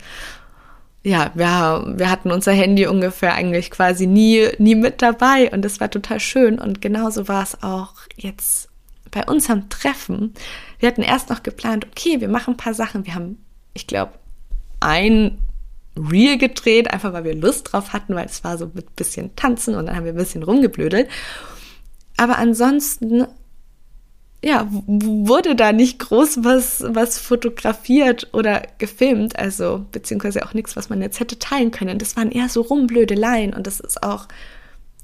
ja, 1.07 1.31
wir, 1.35 1.95
wir 1.99 2.11
hatten 2.11 2.33
unser 2.33 2.51
Handy 2.51 2.89
ungefähr 2.89 3.35
eigentlich 3.35 3.71
quasi 3.71 4.09
nie, 4.09 4.49
nie 4.59 4.75
mit 4.75 5.03
dabei 5.03 5.53
und 5.53 5.65
das 5.65 5.79
war 5.79 5.89
total 5.89 6.19
schön. 6.19 6.59
Und 6.59 6.83
genauso 6.83 7.29
war 7.29 7.45
es 7.45 7.63
auch 7.63 7.93
jetzt 8.17 8.69
bei 9.13 9.25
unserem 9.25 9.69
Treffen. 9.69 10.35
Wir 10.81 10.89
hatten 10.89 11.03
erst 11.03 11.31
noch 11.31 11.45
geplant, 11.45 11.87
okay, 11.87 12.21
wir 12.21 12.29
machen 12.29 12.55
ein 12.55 12.57
paar 12.57 12.75
Sachen. 12.75 13.07
Wir 13.07 13.15
haben, 13.15 13.39
ich 13.73 13.87
glaube, 13.87 14.15
ein 14.81 15.39
Reel 15.97 16.39
gedreht, 16.39 16.93
einfach 16.93 17.13
weil 17.13 17.23
wir 17.23 17.37
Lust 17.37 17.73
drauf 17.73 17.93
hatten, 17.93 18.17
weil 18.17 18.27
es 18.27 18.43
war 18.43 18.59
so 18.59 18.69
mit 18.75 18.97
bisschen 18.97 19.37
Tanzen 19.37 19.77
und 19.77 19.87
dann 19.87 19.95
haben 19.95 20.05
wir 20.07 20.13
ein 20.13 20.19
bisschen 20.19 20.43
rumgeblödelt. 20.43 21.09
Aber 22.17 22.37
ansonsten 22.37 23.29
ja, 24.47 24.69
wurde 24.71 25.57
da 25.57 25.73
nicht 25.73 25.99
groß 25.99 26.45
was, 26.45 26.85
was 26.87 27.19
fotografiert 27.19 28.29
oder 28.33 28.63
gefilmt, 28.79 29.37
also 29.37 29.85
beziehungsweise 29.91 30.47
auch 30.47 30.55
nichts, 30.55 30.77
was 30.77 30.89
man 30.89 31.03
jetzt 31.03 31.19
hätte 31.19 31.41
teilen 31.41 31.73
können. 31.73 31.99
Das 31.99 32.17
waren 32.17 32.31
eher 32.31 32.49
so 32.49 32.61
Rumblödeleien 32.61 33.53
und 33.53 33.67
das 33.67 33.81
ist 33.81 34.05
auch 34.05 34.29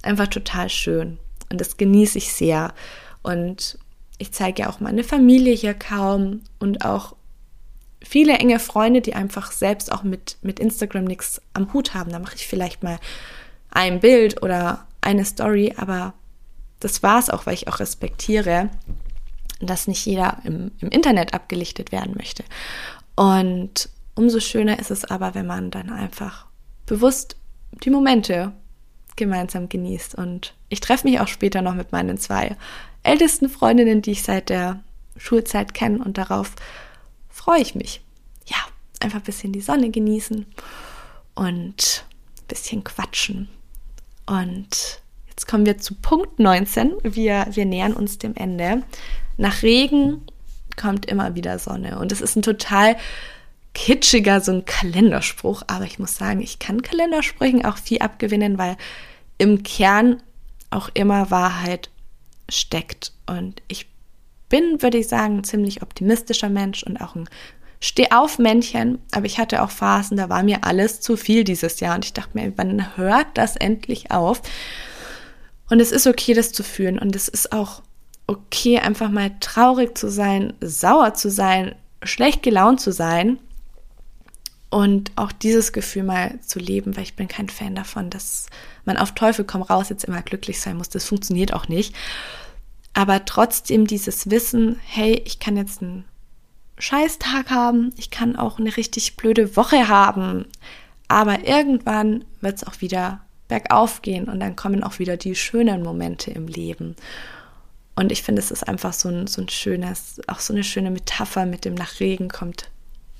einfach 0.03 0.29
total 0.29 0.69
schön 0.69 1.19
und 1.51 1.61
das 1.61 1.77
genieße 1.77 2.19
ich 2.19 2.33
sehr. 2.33 2.73
Und 3.25 3.79
ich 4.19 4.31
zeige 4.31 4.63
ja 4.63 4.71
auch 4.71 4.79
meine 4.79 5.03
Familie 5.03 5.55
hier 5.55 5.75
kaum 5.75 6.43
und 6.61 6.85
auch 6.85 7.17
viele 8.01 8.35
enge 8.35 8.61
Freunde, 8.61 9.01
die 9.01 9.15
einfach 9.15 9.51
selbst 9.51 9.91
auch 9.91 10.05
mit, 10.05 10.37
mit 10.43 10.61
Instagram 10.61 11.05
nichts 11.05 11.43
am 11.53 11.73
Hut 11.73 11.95
haben. 11.95 12.13
Da 12.13 12.21
mache 12.21 12.37
ich 12.37 12.47
vielleicht 12.47 12.85
mal 12.85 13.01
ein 13.73 13.99
Bild 13.99 14.41
oder 14.41 14.87
eine 15.01 15.25
Story, 15.25 15.75
aber 15.77 16.15
das 16.79 17.03
war 17.03 17.19
es 17.19 17.29
auch, 17.29 17.45
weil 17.47 17.55
ich 17.55 17.67
auch 17.67 17.81
respektiere, 17.81 18.71
dass 19.67 19.89
nicht 19.89 20.05
jeder 20.07 20.39
im, 20.45 20.73
im 20.81 20.89
Internet 20.89 21.35
abgelichtet 21.35 21.93
werden 21.93 22.15
möchte. 22.17 22.45
Und 23.17 23.89
umso 24.15 24.41
schöner 24.41 24.79
ist 24.79 24.91
es 24.91 25.05
aber, 25.05 25.35
wenn 25.35 25.47
man 25.47 25.71
dann 25.71 25.91
einfach 25.91 26.47
bewusst 26.87 27.37
die 27.85 27.91
Momente 27.91 28.53
gemeinsam 29.17 29.69
genießt. 29.69 30.15
Und 30.15 30.55
ich 30.69 30.81
treffe 30.81 31.09
mich 31.09 31.21
auch 31.21 31.29
später 31.29 31.63
noch 31.63 31.75
mit 31.75 31.93
meinen 31.93 32.19
zwei 32.19 32.57
ältesten 33.03 33.49
Freundinnen, 33.49 34.03
die 34.03 34.13
ich 34.13 34.23
seit 34.23 34.49
der 34.49 34.81
Schulzeit 35.17 35.75
kenne. 35.75 36.03
Und 36.03 36.19
darauf 36.19 36.53
freue 37.29 37.61
ich 37.61 37.75
mich. 37.75 38.01
Ja, 38.47 38.57
einfach 39.01 39.19
ein 39.19 39.25
bisschen 39.25 39.53
die 39.53 39.61
Sonne 39.61 39.91
genießen 39.91 40.47
und 41.35 42.05
ein 42.39 42.47
bisschen 42.49 42.85
quatschen. 42.85 43.49
Und 44.27 45.03
jetzt 45.29 45.47
kommen 45.47 45.67
wir 45.67 45.79
zu 45.79 45.95
Punkt 45.95 46.39
19. 46.39 46.93
Wir, 47.03 47.47
wir 47.51 47.65
nähern 47.65 47.95
uns 47.95 48.19
dem 48.19 48.35
Ende. 48.35 48.83
Nach 49.43 49.65
Regen 49.65 50.23
kommt 50.77 51.07
immer 51.07 51.35
wieder 51.35 51.59
Sonne. 51.59 51.99
Und 51.99 52.13
es 52.13 52.21
ist 52.21 52.37
ein 52.37 52.43
total 52.43 52.97
kitschiger, 53.75 54.41
so 54.41 54.53
ein 54.53 54.65
Kalenderspruch. 54.65 55.65
Aber 55.67 55.85
ich 55.85 55.99
muss 55.99 56.17
sagen, 56.17 56.41
ich 56.41 56.61
kann 56.61 56.83
Kalendersprüchen 56.83 57.65
auch 57.65 57.77
viel 57.77 57.99
abgewinnen, 57.99 58.57
weil 58.57 58.77
im 59.39 59.65
Kern 59.65 60.23
auch 60.71 60.91
immer 60.95 61.33
Wahrheit 61.33 61.91
steckt. 62.49 63.15
Und 63.27 63.63
ich 63.67 63.89
bin, 64.49 64.81
würde 64.81 64.99
ich 64.99 65.09
sagen, 65.09 65.39
ein 65.39 65.45
ziemlich 65.45 65.83
optimistischer 65.83 66.49
Mensch 66.49 66.85
und 66.85 66.99
auch 66.99 67.17
ein 67.17 67.29
Steh-auf-Männchen. 67.81 68.99
Aber 69.11 69.27
ich 69.27 69.41
hatte 69.41 69.63
auch 69.63 69.71
Phasen, 69.73 70.19
da 70.19 70.29
war 70.29 70.45
mir 70.45 70.63
alles 70.63 71.01
zu 71.01 71.17
viel 71.17 71.43
dieses 71.43 71.81
Jahr. 71.81 71.97
Und 71.97 72.05
ich 72.05 72.13
dachte 72.13 72.39
mir, 72.39 72.53
wann 72.55 72.97
hört 72.97 73.27
das 73.35 73.57
endlich 73.57 74.13
auf? 74.13 74.41
Und 75.69 75.81
es 75.81 75.91
ist 75.91 76.07
okay, 76.07 76.33
das 76.33 76.53
zu 76.53 76.63
fühlen. 76.63 77.01
Und 77.01 77.17
es 77.17 77.27
ist 77.27 77.51
auch 77.53 77.83
okay, 78.27 78.79
einfach 78.79 79.11
mal 79.11 79.31
traurig 79.41 79.97
zu 79.97 80.11
sein, 80.11 80.55
sauer 80.61 81.15
zu 81.15 81.31
sein, 81.31 81.75
schlecht 82.03 82.43
gelaunt 82.43 82.81
zu 82.81 82.93
sein 82.93 83.39
und 84.71 85.13
auch 85.17 85.33
dieses 85.33 85.73
Gefühl 85.73 86.03
mal 86.03 86.41
zu 86.41 86.59
leben, 86.59 86.97
weil 86.97 87.03
ich 87.03 87.17
bin 87.17 87.29
kein 87.29 87.49
Fan 87.49 87.75
davon, 87.75 88.11
dass 88.11 88.47
man 88.85 88.97
auf 88.97 89.13
Teufel 89.13 89.45
komm 89.45 89.63
raus 89.63 89.91
jetzt 89.91 90.05
immer 90.05 90.23
glücklich 90.23 90.61
sein 90.61 90.77
muss. 90.77 90.89
Das 90.89 91.05
funktioniert 91.05 91.53
auch 91.53 91.69
nicht. 91.69 91.95
Aber 92.95 93.25
trotzdem 93.25 93.87
dieses 93.87 94.31
Wissen, 94.31 94.79
hey, 94.87 95.23
ich 95.25 95.39
kann 95.39 95.57
jetzt 95.57 95.83
einen 95.83 96.05
Scheißtag 96.79 97.51
haben, 97.51 97.93
ich 97.97 98.11
kann 98.11 98.37
auch 98.37 98.59
eine 98.59 98.77
richtig 98.77 99.17
blöde 99.17 99.57
Woche 99.57 99.89
haben, 99.89 100.47
aber 101.07 101.47
irgendwann 101.47 102.25
wird 102.41 102.57
es 102.57 102.65
auch 102.65 102.81
wieder 102.81 103.21
bergauf 103.49 104.01
gehen 104.01 104.29
und 104.29 104.41
dann 104.41 104.57
kommen 104.57 104.83
auch 104.83 104.99
wieder 104.99 105.19
die 105.19 105.35
schönen 105.35 105.83
Momente 105.83 106.31
im 106.31 106.49
Leben. 106.49 106.97
Und 107.95 108.11
ich 108.11 108.23
finde, 108.23 108.41
es 108.41 108.51
ist 108.51 108.67
einfach 108.67 108.93
so 108.93 109.09
ein, 109.09 109.27
so 109.27 109.43
ein 109.43 109.49
schönes, 109.49 110.21
auch 110.27 110.41
so 110.41 110.53
eine 110.53 110.65
schöne 110.65 110.91
Metapher 110.91 111.47
mit 111.47 111.65
dem 111.65 111.75
nach 111.75 112.01
Regen 112.01 112.29
kommt 112.29 112.71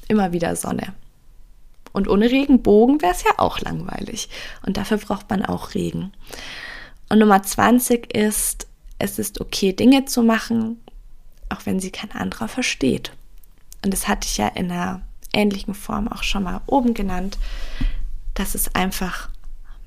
immer 0.09 0.33
wieder 0.33 0.57
Sonne. 0.57 0.95
Und 1.93 2.09
ohne 2.09 2.31
Regenbogen 2.31 3.03
wäre 3.03 3.13
es 3.13 3.23
ja 3.23 3.33
auch 3.37 3.61
langweilig. 3.61 4.29
Und 4.65 4.77
dafür 4.77 4.97
braucht 4.97 5.29
man 5.29 5.45
auch 5.45 5.75
Regen. 5.75 6.13
Und 7.09 7.19
Nummer 7.19 7.43
20 7.43 8.15
ist, 8.15 8.67
es 8.99 9.19
ist 9.19 9.41
okay, 9.41 9.73
Dinge 9.73 10.07
zu 10.07 10.23
machen, 10.23 10.81
auch 11.51 11.67
wenn 11.67 11.81
sie 11.81 11.91
kein 11.91 12.13
anderer 12.13 12.49
versteht. 12.49 13.13
Und 13.85 13.93
das 13.93 14.09
hatte 14.09 14.27
ich 14.27 14.39
ja 14.39 14.49
in 14.49 14.71
einer 14.71 15.03
ähnlichen 15.35 15.75
Form 15.75 16.09
auch 16.09 16.23
schon 16.23 16.45
mal 16.45 16.63
oben 16.67 16.95
genannt, 16.95 17.39
dass 18.35 18.55
es 18.55 18.75
einfach 18.75 19.29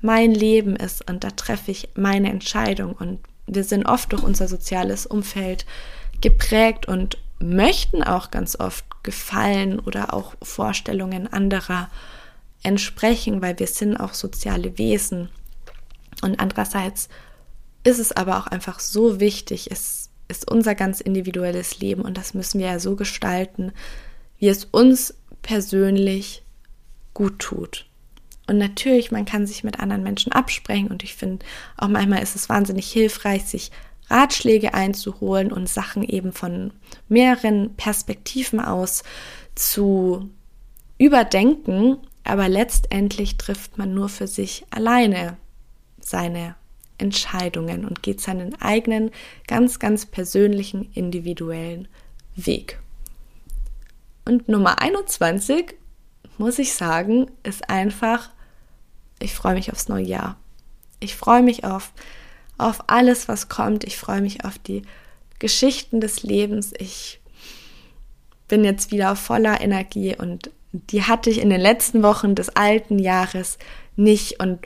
mein 0.00 0.32
Leben 0.32 0.76
ist 0.76 1.08
und 1.08 1.24
da 1.24 1.30
treffe 1.30 1.70
ich 1.70 1.88
meine 1.96 2.30
Entscheidung 2.30 2.92
und 2.92 3.20
wir 3.46 3.64
sind 3.64 3.86
oft 3.86 4.12
durch 4.12 4.22
unser 4.22 4.48
soziales 4.48 5.06
Umfeld 5.06 5.66
geprägt 6.20 6.86
und 6.86 7.18
möchten 7.38 8.02
auch 8.02 8.30
ganz 8.30 8.58
oft 8.58 8.84
Gefallen 9.02 9.78
oder 9.78 10.14
auch 10.14 10.34
Vorstellungen 10.42 11.32
anderer 11.32 11.88
entsprechen, 12.62 13.42
weil 13.42 13.58
wir 13.58 13.66
sind 13.66 13.96
auch 13.96 14.14
soziale 14.14 14.78
Wesen. 14.78 15.28
Und 16.22 16.40
andererseits 16.40 17.08
ist 17.84 17.98
es 17.98 18.12
aber 18.12 18.38
auch 18.38 18.46
einfach 18.46 18.80
so 18.80 19.20
wichtig, 19.20 19.70
es 19.70 20.10
ist 20.28 20.50
unser 20.50 20.74
ganz 20.74 21.00
individuelles 21.00 21.78
Leben 21.78 22.02
und 22.02 22.18
das 22.18 22.34
müssen 22.34 22.58
wir 22.58 22.66
ja 22.66 22.78
so 22.80 22.96
gestalten, 22.96 23.72
wie 24.38 24.48
es 24.48 24.64
uns 24.64 25.14
persönlich 25.42 26.42
gut 27.14 27.38
tut. 27.38 27.86
Und 28.46 28.58
natürlich, 28.58 29.10
man 29.10 29.24
kann 29.24 29.46
sich 29.46 29.64
mit 29.64 29.80
anderen 29.80 30.02
Menschen 30.02 30.32
absprechen 30.32 30.88
und 30.88 31.02
ich 31.02 31.14
finde 31.14 31.44
auch 31.76 31.88
manchmal 31.88 32.22
ist 32.22 32.36
es 32.36 32.48
wahnsinnig 32.48 32.90
hilfreich, 32.90 33.44
sich 33.44 33.72
Ratschläge 34.08 34.72
einzuholen 34.72 35.50
und 35.50 35.68
Sachen 35.68 36.04
eben 36.04 36.32
von 36.32 36.72
mehreren 37.08 37.74
Perspektiven 37.74 38.60
aus 38.60 39.02
zu 39.56 40.30
überdenken, 40.98 41.98
aber 42.22 42.48
letztendlich 42.48 43.36
trifft 43.36 43.78
man 43.78 43.94
nur 43.94 44.08
für 44.08 44.28
sich 44.28 44.64
alleine 44.70 45.36
seine 46.00 46.54
Entscheidungen 46.98 47.84
und 47.84 48.02
geht 48.02 48.20
seinen 48.20 48.54
eigenen, 48.60 49.10
ganz, 49.46 49.78
ganz 49.78 50.06
persönlichen, 50.06 50.90
individuellen 50.94 51.88
Weg. 52.36 52.78
Und 54.24 54.48
Nummer 54.48 54.80
21, 54.80 55.74
muss 56.38 56.58
ich 56.58 56.74
sagen, 56.74 57.30
ist 57.42 57.68
einfach, 57.70 58.30
ich 59.18 59.34
freue 59.34 59.54
mich 59.54 59.72
aufs 59.72 59.88
neue 59.88 60.04
Jahr. 60.04 60.36
Ich 61.00 61.16
freue 61.16 61.42
mich 61.42 61.64
auf 61.64 61.92
auf 62.58 62.84
alles, 62.86 63.28
was 63.28 63.48
kommt. 63.48 63.84
Ich 63.84 63.96
freue 63.96 64.20
mich 64.20 64.44
auf 64.44 64.58
die 64.58 64.82
Geschichten 65.38 66.00
des 66.00 66.22
Lebens. 66.22 66.72
Ich 66.78 67.20
bin 68.48 68.64
jetzt 68.64 68.90
wieder 68.90 69.16
voller 69.16 69.60
Energie 69.60 70.16
und 70.16 70.50
die 70.72 71.02
hatte 71.02 71.30
ich 71.30 71.40
in 71.40 71.50
den 71.50 71.60
letzten 71.60 72.02
Wochen 72.02 72.34
des 72.34 72.50
alten 72.50 72.98
Jahres 72.98 73.58
nicht. 73.96 74.40
Und 74.40 74.60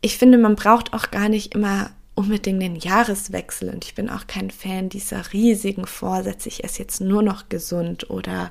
ich 0.00 0.16
finde, 0.16 0.38
man 0.38 0.56
braucht 0.56 0.92
auch 0.92 1.10
gar 1.10 1.28
nicht 1.28 1.54
immer 1.54 1.90
unbedingt 2.14 2.62
den 2.62 2.76
Jahreswechsel. 2.76 3.70
Und 3.70 3.84
ich 3.84 3.94
bin 3.94 4.10
auch 4.10 4.26
kein 4.26 4.50
Fan 4.50 4.88
dieser 4.88 5.32
riesigen 5.32 5.86
Vorsätze. 5.86 6.48
Ich 6.48 6.64
esse 6.64 6.80
jetzt 6.80 7.00
nur 7.00 7.22
noch 7.22 7.48
gesund 7.48 8.10
oder 8.10 8.50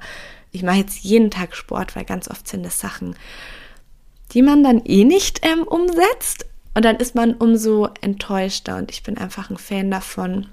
ich 0.52 0.64
mache 0.64 0.78
jetzt 0.78 1.04
jeden 1.04 1.30
Tag 1.30 1.56
Sport, 1.56 1.96
weil 1.96 2.06
ganz 2.06 2.28
oft 2.28 2.48
sind 2.48 2.66
das 2.66 2.80
Sachen, 2.80 3.16
die 4.34 4.42
man 4.42 4.64
dann 4.64 4.82
eh 4.86 5.04
nicht 5.04 5.46
ähm, 5.46 5.64
umsetzt. 5.64 6.46
Und 6.76 6.86
dann 6.86 6.98
ist 6.98 7.16
man 7.16 7.34
umso 7.34 7.90
enttäuschter 8.02 8.78
und 8.78 8.92
ich 8.92 9.04
bin 9.04 9.18
einfach 9.18 9.50
ein 9.50 9.58
Fan 9.58 9.92
davon, 9.92 10.48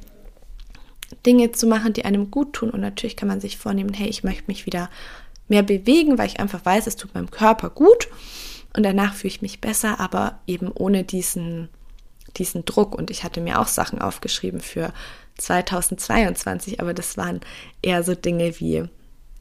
Dinge 1.25 1.53
zu 1.53 1.67
machen, 1.67 1.93
die 1.93 2.05
einem 2.05 2.31
gut 2.31 2.55
tun. 2.55 2.71
Und 2.71 2.81
natürlich 2.81 3.17
kann 3.17 3.29
man 3.29 3.41
sich 3.41 3.59
vornehmen, 3.59 3.95
hey, 3.95 4.09
ich 4.09 4.25
möchte 4.25 4.45
mich 4.47 4.67
wieder 4.67 4.91
mehr 5.49 5.63
bewegen, 5.63 6.19
weil 6.19 6.27
ich 6.27 6.41
einfach 6.41 6.65
weiß, 6.65 6.87
es 6.87 6.97
tut 6.97 7.15
meinem 7.15 7.31
Körper 7.31 7.71
gut 7.71 8.09
und 8.77 8.83
danach 8.83 9.15
fühle 9.15 9.33
ich 9.33 9.43
mich 9.43 9.61
besser, 9.61 10.01
aber 10.01 10.41
eben 10.47 10.71
ohne 10.71 11.05
diesen, 11.05 11.69
diesen 12.37 12.65
Druck. 12.65 12.95
Und 12.95 13.11
ich 13.11 13.25
hatte 13.25 13.41
mir 13.41 13.61
auch 13.61 13.69
Sachen 13.69 14.01
aufgeschrieben 14.01 14.61
für 14.61 14.93
2022, 15.39 16.81
aber 16.81 16.95
das 16.95 17.17
waren 17.17 17.41
eher 17.83 18.03
so 18.03 18.15
Dinge 18.15 18.59
wie, 18.59 18.85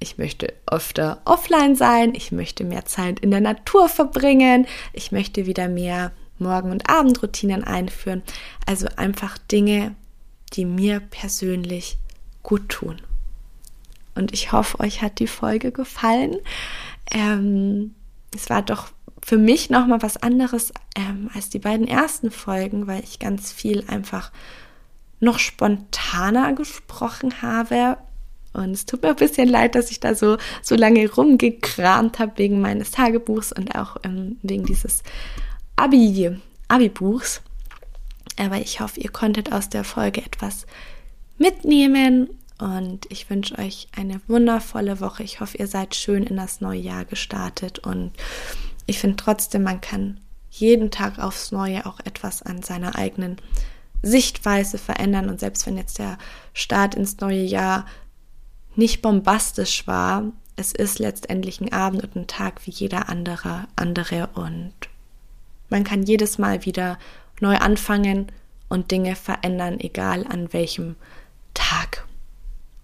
ich 0.06 0.20
möchte 0.20 0.53
öfter 0.68 1.20
offline 1.26 1.76
sein, 1.76 2.14
ich 2.14 2.32
möchte 2.32 2.64
mehr 2.64 2.86
Zeit 2.86 3.20
in 3.22 3.32
der 3.32 3.41
Natur 3.41 3.89
verbringen, 3.89 4.68
ich 4.93 5.12
möchte 5.12 5.47
wieder 5.47 5.68
mehr 5.68 6.12
Morgen- 6.38 6.70
und 6.70 6.88
Abendroutinen 6.88 7.64
einführen. 7.64 8.22
Also 8.68 8.88
einfach 8.97 9.39
Dinge, 9.39 9.95
die 10.53 10.66
mir 10.66 10.99
persönlich 10.99 11.97
gut 12.43 12.70
tun. 12.70 13.01
Und 14.14 14.32
ich 14.32 14.51
hoffe, 14.51 14.80
euch 14.80 15.01
hat 15.01 15.18
die 15.18 15.28
Folge 15.28 15.72
gefallen. 15.72 16.36
Ähm, 17.10 17.95
es 18.34 18.49
war 18.51 18.62
doch 18.62 18.89
für 19.24 19.38
mich 19.38 19.72
nochmal 19.72 20.03
was 20.03 20.18
anderes 20.18 20.72
ähm, 20.95 21.32
als 21.34 21.49
die 21.49 21.60
beiden 21.60 21.88
ersten 21.88 22.30
Folgen, 22.30 22.86
weil 22.86 23.03
ich 23.03 23.18
ganz 23.18 23.51
viel 23.51 23.84
einfach 23.88 24.32
noch 25.20 25.39
spontaner 25.39 26.53
gesprochen 26.53 27.41
habe. 27.41 27.97
Und 28.56 28.72
es 28.72 28.86
tut 28.86 29.01
mir 29.03 29.10
ein 29.10 29.16
bisschen 29.16 29.47
leid, 29.47 29.76
dass 29.76 29.91
ich 29.91 29.99
da 29.99 30.16
so, 30.16 30.38
so 30.62 30.76
lange 30.76 31.10
rumgekramt 31.12 32.20
habe 32.20 32.38
wegen 32.38 32.62
meines 32.62 32.91
Tagebuchs 32.91 33.51
und 33.51 33.76
auch 33.76 33.97
ähm, 34.03 34.38
wegen 34.41 34.66
dieses 34.66 35.03
Abi, 35.76 36.38
Abi-Buchs. 36.68 37.41
Aber 38.38 38.58
ich 38.58 38.80
hoffe, 38.80 38.99
ihr 38.99 39.12
konntet 39.12 39.51
aus 39.51 39.70
der 39.70 39.84
Folge 39.84 40.22
etwas 40.22 40.66
mitnehmen 41.38 42.30
und 42.58 43.06
ich 43.10 43.30
wünsche 43.30 43.58
euch 43.58 43.88
eine 43.95 44.22
wundervolle 44.28 44.99
Woche. 45.01 45.24
Ich 45.24 45.39
hoffe, 45.39 45.58
ihr 45.58 45.68
seid 45.68 45.95
schön 45.95 46.24
in 46.24 46.38
das 46.38 46.62
neue 46.62 46.80
Jahr 46.80 47.06
gestartet 47.06 47.80
und 47.80 48.12
ich 48.86 48.99
finde 48.99 49.18
trotzdem, 49.18 49.64
man 49.64 49.82
kann 49.82 50.20
jeden 50.49 50.91
Tag 50.91 51.20
aufs 51.20 51.51
Neue 51.51 51.86
auch 51.86 51.99
etwas 52.01 52.41
an 52.41 52.62
seiner 52.62 52.95
eigenen 52.95 53.38
Sichtweise 54.01 54.78
verändern 54.78 55.30
und 55.30 55.39
selbst 55.39 55.66
wenn 55.66 55.78
jetzt 55.78 55.99
der 55.99 56.18
Start 56.53 56.95
ins 56.95 57.20
neue 57.20 57.41
Jahr 57.41 57.86
nicht 58.78 59.01
bombastisch 59.01 59.88
war, 59.88 60.23
es 60.55 60.71
ist 60.71 60.99
letztendlich 60.99 61.59
ein 61.59 61.73
Abend 61.73 62.03
und 62.03 62.15
ein 62.15 62.28
Tag 62.28 62.65
wie 62.65 62.71
jeder 62.71 63.09
andere, 63.09 63.67
andere 63.76 64.30
und 64.36 64.73
man 65.69 65.84
kann 65.84 66.03
jedes 66.03 66.38
Mal 66.38 66.65
wieder 66.65 66.97
neu 67.41 67.57
anfangen 67.57 68.32
und 68.69 68.91
Dinge 68.91 69.15
verändern, 69.15 69.80
egal 69.80 70.26
an 70.28 70.53
welchem 70.53 70.95
Tag. 71.53 72.05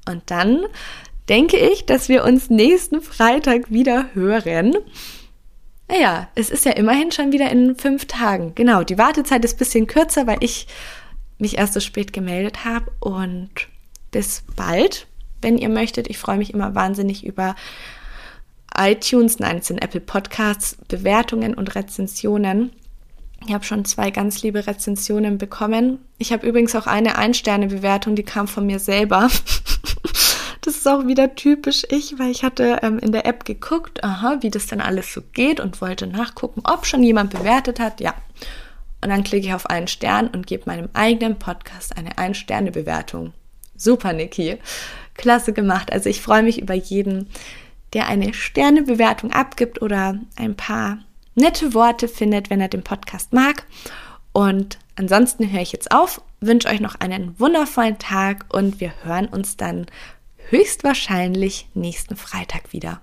Und 0.08 0.24
dann 0.26 0.66
denke 1.30 1.58
ich, 1.58 1.86
dass 1.86 2.10
wir 2.10 2.24
uns 2.24 2.50
nächsten 2.50 3.02
Freitag 3.02 3.72
wieder 3.72 4.08
hören. 4.14 4.76
Naja, 5.88 6.30
es 6.36 6.50
ist 6.50 6.66
ja 6.66 6.72
immerhin 6.72 7.12
schon 7.12 7.32
wieder 7.32 7.50
in 7.52 7.76
fünf 7.76 8.06
Tagen. 8.06 8.56
Genau, 8.56 8.84
die 8.84 8.98
Wartezeit 8.98 9.44
ist 9.46 9.56
ein 9.56 9.60
bisschen 9.60 9.88
kürzer, 9.88 10.26
weil 10.28 10.38
ich 10.42 10.68
mich 11.38 11.58
erst 11.58 11.74
so 11.74 11.80
spät 11.80 12.14
gemeldet 12.14 12.66
habe. 12.66 12.92
Und 13.00 13.50
bis 14.12 14.44
bald, 14.56 15.08
wenn 15.42 15.58
ihr 15.58 15.70
möchtet. 15.70 16.10
Ich 16.10 16.18
freue 16.18 16.38
mich 16.38 16.54
immer 16.54 16.76
wahnsinnig 16.76 17.26
über 17.26 17.56
iTunes, 18.78 19.40
nein, 19.40 19.58
es 19.58 19.68
sind 19.68 19.84
Apple 19.84 20.00
Podcasts, 20.00 20.78
Bewertungen 20.88 21.54
und 21.54 21.76
Rezensionen. 21.76 22.72
Ich 23.46 23.54
habe 23.54 23.64
schon 23.64 23.86
zwei 23.86 24.12
ganz 24.12 24.44
liebe 24.44 24.68
Rezensionen 24.68 25.38
bekommen. 25.38 26.00
Ich 26.20 26.32
habe 26.32 26.48
übrigens 26.48 26.76
auch 26.76 26.88
eine 26.88 27.18
Ein-Sterne-Bewertung, 27.18 28.16
die 28.16 28.24
kam 28.24 28.48
von 28.48 28.66
mir 28.68 28.80
selber. 28.80 29.30
das 30.62 30.76
ist 30.76 30.88
auch 30.88 31.08
wieder 31.08 31.36
typisch 31.36 31.84
ich, 31.90 32.20
weil 32.20 32.30
ich 32.30 32.44
hatte 32.44 32.80
ähm, 32.84 33.00
in 33.00 33.12
der 33.12 33.26
App 33.26 33.46
geguckt, 33.46 34.04
aha, 34.04 34.38
wie 34.42 34.52
das 34.52 34.68
denn 34.68 34.80
alles 34.80 35.12
so 35.12 35.22
geht 35.34 35.60
und 35.60 35.82
wollte 35.82 36.06
nachgucken, 36.06 36.62
ob 36.64 36.86
schon 36.86 37.04
jemand 37.04 37.32
bewertet 37.32 37.80
hat. 37.80 38.00
Ja. 38.00 38.14
Und 39.04 39.10
dann 39.10 39.24
klicke 39.24 39.48
ich 39.48 39.54
auf 39.54 39.66
einen 39.66 39.88
Stern 39.88 40.28
und 40.28 40.46
gebe 40.46 40.64
meinem 40.68 40.90
eigenen 40.94 41.40
Podcast 41.40 41.98
eine 41.98 42.20
Ein-Sterne-Bewertung. 42.20 43.34
Super, 43.76 44.14
Niki. 44.14 44.60
Klasse 45.16 45.54
gemacht. 45.54 45.92
Also 45.92 46.10
ich 46.10 46.22
freue 46.22 46.44
mich 46.44 46.62
über 46.62 46.74
jeden, 46.74 47.30
der 47.94 48.08
eine 48.08 48.34
Sternebewertung 48.34 49.32
abgibt 49.32 49.82
oder 49.82 50.20
ein 50.36 50.56
paar 50.56 51.00
nette 51.36 51.74
Worte 51.74 52.08
findet, 52.08 52.50
wenn 52.50 52.62
er 52.62 52.68
den 52.68 52.84
Podcast 52.84 53.34
mag. 53.34 53.66
Und 54.34 54.80
ansonsten 54.96 55.52
höre 55.52 55.62
ich 55.62 55.72
jetzt 55.72 55.92
auf, 55.92 56.22
wünsche 56.40 56.70
euch 56.70 56.80
noch 56.80 56.96
einen 56.96 57.40
wundervollen 57.40 58.00
Tag 58.00 58.46
und 58.50 58.80
wir 58.80 58.94
hören 59.04 59.28
uns 59.28 59.58
dann 59.58 59.88
höchstwahrscheinlich 60.50 61.68
nächsten 61.74 62.16
Freitag 62.16 62.74
wieder. 62.74 63.02